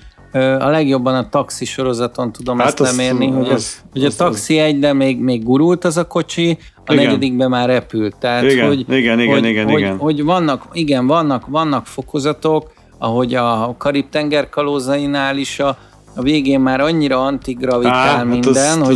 [0.41, 4.24] a legjobban a taxi sorozaton tudom hát ezt az, lemérni, hogy, az, hogy az, a
[4.24, 7.05] taxi az, egy, de még, még gurult az a kocsi, a igen.
[7.05, 8.16] negyedikben már repült.
[8.16, 9.97] Tehát, igen, hogy, igen, igen, hogy, igen, hogy, igen.
[9.97, 15.78] Hogy vannak, igen, vannak, vannak fokozatok, ahogy a Karib-tenger kalózainál is a,
[16.14, 18.87] a végén már annyira antigravitál Á, minden, hát az,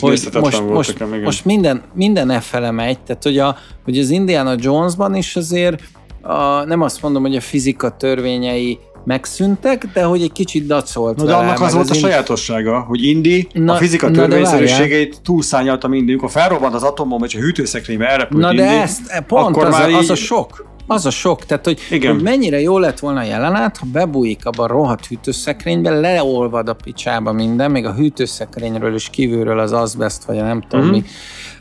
[0.00, 3.98] hogy, az, hogy most, most, most minden, minden e fele megy, tehát hogy, a, hogy
[3.98, 5.82] az Indiana Jonesban is azért
[6.22, 11.24] a, nem azt mondom, hogy a fizika törvényei megszűntek, de hogy egy kicsit dacolt Na,
[11.24, 16.08] de annak az volt az a sajátossága, hogy Indi na, a fizika törvényszerűségeit túlszányalta mindig.
[16.08, 19.72] Amikor felrobbant az atombomba, és a hűtőszekrénybe elrepült Na de Indi, ezt, pont akkor az,
[19.72, 20.70] már a, az a sok.
[20.86, 22.14] Az a sok, tehát hogy, Igen.
[22.14, 26.72] hogy mennyire jó lett volna a jelenet, ha bebújik abban a rohadt hűtőszekrénybe, leolvad a
[26.72, 30.94] picsába minden, még a hűtőszekrényről és kívülről az azbest, vagy a nem tudom mm-hmm.
[30.94, 31.04] mi,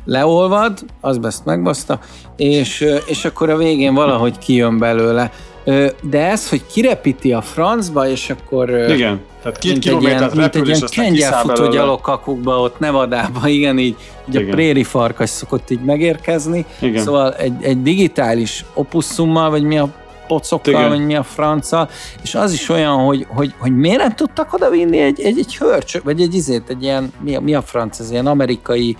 [0.06, 2.00] leolvad, azbest megbaszta,
[2.36, 5.32] és, és akkor a végén valahogy kijön belőle.
[6.02, 8.70] De ez, hogy kirepíti a francba, és akkor...
[8.70, 13.96] Igen, tehát két kilométert repül, és aztán kengyelfutó gyalogkakukba ott Nevadában, igen, így,
[14.30, 14.48] így igen.
[14.48, 16.66] a préri farkas szokott így megérkezni.
[16.80, 17.04] Igen.
[17.04, 19.90] Szóval egy, egy digitális opuszummal, vagy mi a
[20.28, 20.90] pocokkal, Igen.
[20.90, 21.90] vagy mi a franca,
[22.24, 25.58] és az is olyan, hogy, hogy, hogy miért nem tudtak oda vinni egy, egy, egy
[25.58, 28.98] hörcsök, vagy egy izét, egy ilyen, mi a, mi a franc, ez ilyen amerikai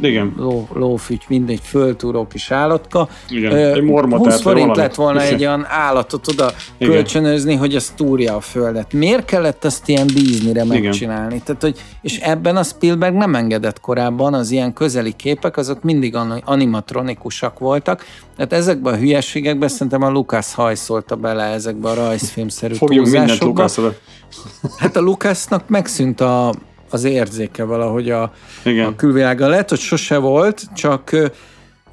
[0.00, 0.34] igen.
[0.36, 3.08] Ló, lófügy, mindegy, föltúró kis állatka.
[3.28, 6.92] Igen, egy morma 20 forint lett volna egy olyan állatot oda Igen.
[6.92, 8.92] kölcsönözni, hogy az túrja a földet.
[8.92, 11.42] Miért kellett ezt ilyen Disneyre megcsinálni?
[11.44, 16.16] Tehát, hogy, és ebben a Spielberg nem engedett korábban, az ilyen közeli képek, azok mindig
[16.44, 18.04] animatronikusak voltak.
[18.36, 23.94] Tehát ezekben a hülyeségekben szerintem a Lucas hajszolta bele ezekbe a rajzfilmszerű Fogjunk mindent Lucasra.
[24.78, 26.54] Hát a Lucasnak megszűnt a
[26.94, 28.32] az érzéke valahogy a,
[28.64, 28.86] Igen.
[28.86, 29.48] a külvilága.
[29.48, 31.10] Lehet, hogy sose volt, csak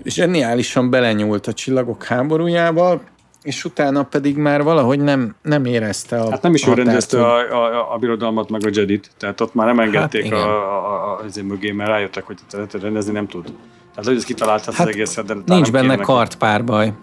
[0.04, 3.02] zseniálisan belenyúlt a csillagok háborújával,
[3.44, 7.38] és utána pedig már valahogy nem, nem érezte a Hát nem is ő rendezte a,
[7.38, 11.24] a, a, birodalmat meg a Jedit, tehát ott már nem engedték hát, a, a, a,
[11.26, 12.38] azért mögé, mert rájöttek, hogy
[12.82, 13.44] rendezni nem tud.
[13.90, 16.94] Tehát, hogy ez kitalált hát, az egészet, de Nincs benne kartpárbaj.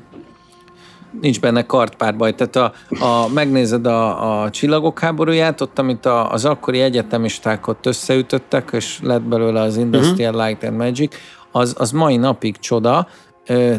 [1.20, 2.34] Nincs benne kartpárbaj.
[2.34, 2.72] Tehát a,
[3.04, 8.98] a, megnézed a, a csillagok háborúját, ott, amit a, az akkori egyetemisták ott összeütöttek, és
[9.02, 10.46] lett belőle az Industrial uh-huh.
[10.48, 11.16] Light and Magic,
[11.52, 13.09] az, az mai napig csoda,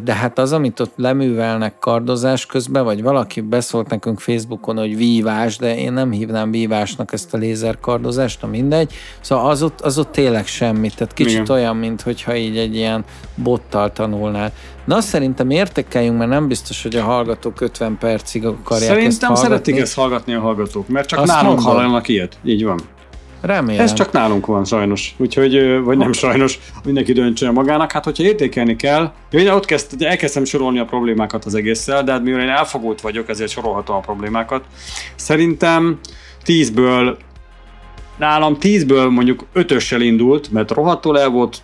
[0.03, 5.57] de hát az, amit ott leművelnek kardozás közben, vagy valaki beszólt nekünk Facebookon, hogy vívás,
[5.57, 8.93] de én nem hívnám vívásnak ezt a lézerkardozást, na mindegy.
[9.20, 11.55] Szóval az ott, az ott tényleg semmi, tehát kicsit Igen.
[11.55, 13.03] olyan, mint hogyha így egy ilyen
[13.36, 14.51] bottal tanulnál.
[14.86, 19.47] Na szerintem értékeljünk, mert nem biztos, hogy a hallgatók 50 percig akarják Szerintem ezt hallgatni.
[19.47, 22.38] szeretik ezt hallgatni a hallgatók, mert csak azt nálunk hallanak ilyet.
[22.43, 22.80] Így van.
[23.41, 23.83] Remélem.
[23.83, 27.91] Ez csak nálunk van sajnos, úgyhogy, vagy nem sajnos, mindenki döntse magának.
[27.91, 32.23] Hát, hogyha értékelni kell, én ott kezd, elkezdtem sorolni a problémákat az egésszel, de hát
[32.23, 34.63] mivel én elfogult vagyok, ezért sorolhatom a problémákat.
[35.15, 35.99] Szerintem
[36.45, 37.15] 10-ből
[38.20, 41.61] nálam tízből mondjuk ötössel indult, mert rohadtul el volt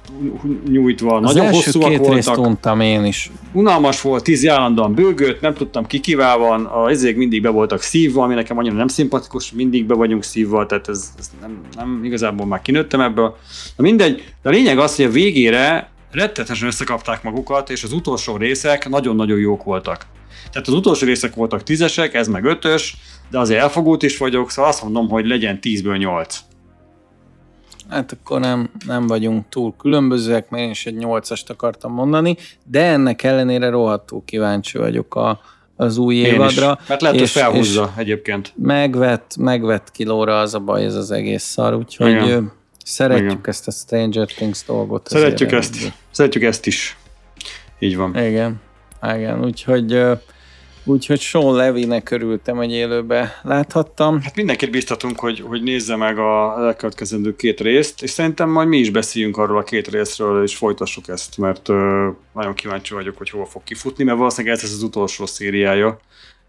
[0.67, 2.15] nyújtva, az nagyon első hosszúak két voltak.
[2.15, 3.31] Részt untam én is.
[3.51, 7.81] Unalmas volt, tíz állandóan bőgött, nem tudtam ki kivel van, a izék mindig be voltak
[7.81, 12.01] szívva, ami nekem annyira nem szimpatikus, mindig be vagyunk szívva, tehát ez, ez nem, nem,
[12.03, 13.35] igazából már kinőttem ebből.
[13.75, 18.37] Na mindegy, de a lényeg az, hogy a végére rettetesen összekapták magukat, és az utolsó
[18.37, 20.05] részek nagyon-nagyon jók voltak.
[20.51, 22.97] Tehát az utolsó részek voltak tízesek, ez meg ötös,
[23.29, 26.39] de azért elfogult is vagyok, szóval azt mondom, hogy legyen 10-ből 8.
[27.89, 32.83] Hát akkor nem, nem vagyunk túl különbözőek, mert én is egy 8-ast akartam mondani, de
[32.83, 35.39] ennek ellenére rohadtul kíváncsi vagyok a,
[35.75, 36.77] az új én évadra.
[36.81, 38.53] Is, mert lehet, hogy felhúzza és egyébként.
[38.55, 42.51] Megvett, megvett kilóra az a baj, ez az egész szar, úgyhogy Igen.
[42.83, 43.41] szeretjük Igen.
[43.43, 45.07] ezt a Stranger Things dolgot.
[45.07, 46.97] Szeretjük ezt, szeretjük ezt is.
[47.79, 48.17] Így van.
[48.17, 48.61] Igen,
[49.01, 50.01] igen, úgyhogy
[50.87, 54.21] Úgyhogy Sean Levinek örültem, hogy élőbe láthattam.
[54.21, 58.77] Hát mindenkit biztatunk, hogy, hogy nézze meg a elkövetkezendő két részt, és szerintem majd mi
[58.77, 61.77] is beszéljünk arról a két részről, és folytassuk ezt, mert uh,
[62.33, 65.99] nagyon kíváncsi vagyok, hogy hol fog kifutni, mert valószínűleg ez az utolsó szériája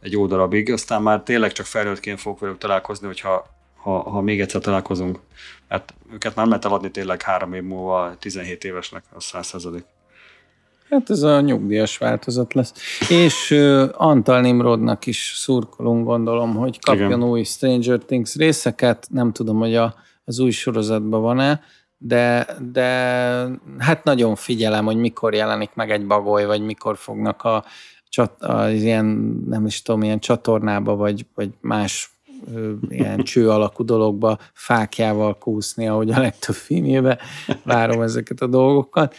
[0.01, 4.41] egy jó darabig, aztán már tényleg csak felnőttként fogok velük találkozni, hogyha ha, ha még
[4.41, 5.19] egyszer találkozunk.
[5.69, 9.55] Mert őket már lehet eladni tényleg három év múlva 17 évesnek, az 100
[10.91, 12.73] Hát ez a nyugdíjas változat lesz.
[13.09, 17.23] És uh, Antal Nimrodnak is szurkolunk, gondolom, hogy kapjon Igen.
[17.23, 19.07] új Stranger Things részeket.
[19.11, 21.61] Nem tudom, hogy a, az új sorozatban van-e,
[21.99, 22.89] de, de
[23.79, 27.65] hát nagyon figyelem, hogy mikor jelenik meg egy bagoly, vagy mikor fognak a,
[28.09, 29.05] csat, az ilyen,
[29.49, 32.16] nem is tudom, ilyen csatornába, vagy, vagy más
[32.89, 37.19] ilyen cső alakú dologba fákjával kúszni, ahogy a legtöbb filmjébe
[37.63, 39.15] várom ezeket a dolgokat.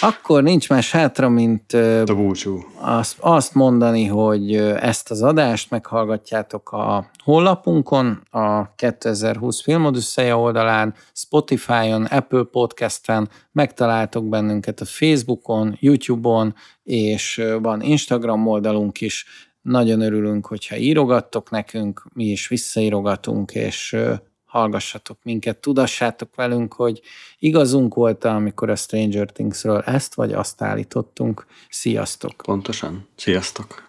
[0.00, 1.72] Akkor nincs más hátra, mint
[2.06, 2.64] a búcsú.
[2.80, 12.04] Azt, azt mondani, hogy ezt az adást meghallgatjátok a honlapunkon, a 2020 Filmodüsszeja oldalán, Spotify-on,
[12.04, 19.26] Apple Podcast-en, megtaláltok bennünket a Facebookon, YouTube-on, és van Instagram oldalunk is,
[19.64, 23.96] nagyon örülünk, hogyha írogattok nekünk, mi is visszaírogatunk, és
[24.44, 27.00] hallgassatok minket, tudassátok velünk, hogy
[27.38, 31.46] igazunk volt amikor a Stranger Things-ről ezt vagy azt állítottunk.
[31.68, 32.36] Sziasztok!
[32.36, 33.08] Pontosan.
[33.16, 33.83] Sziasztok!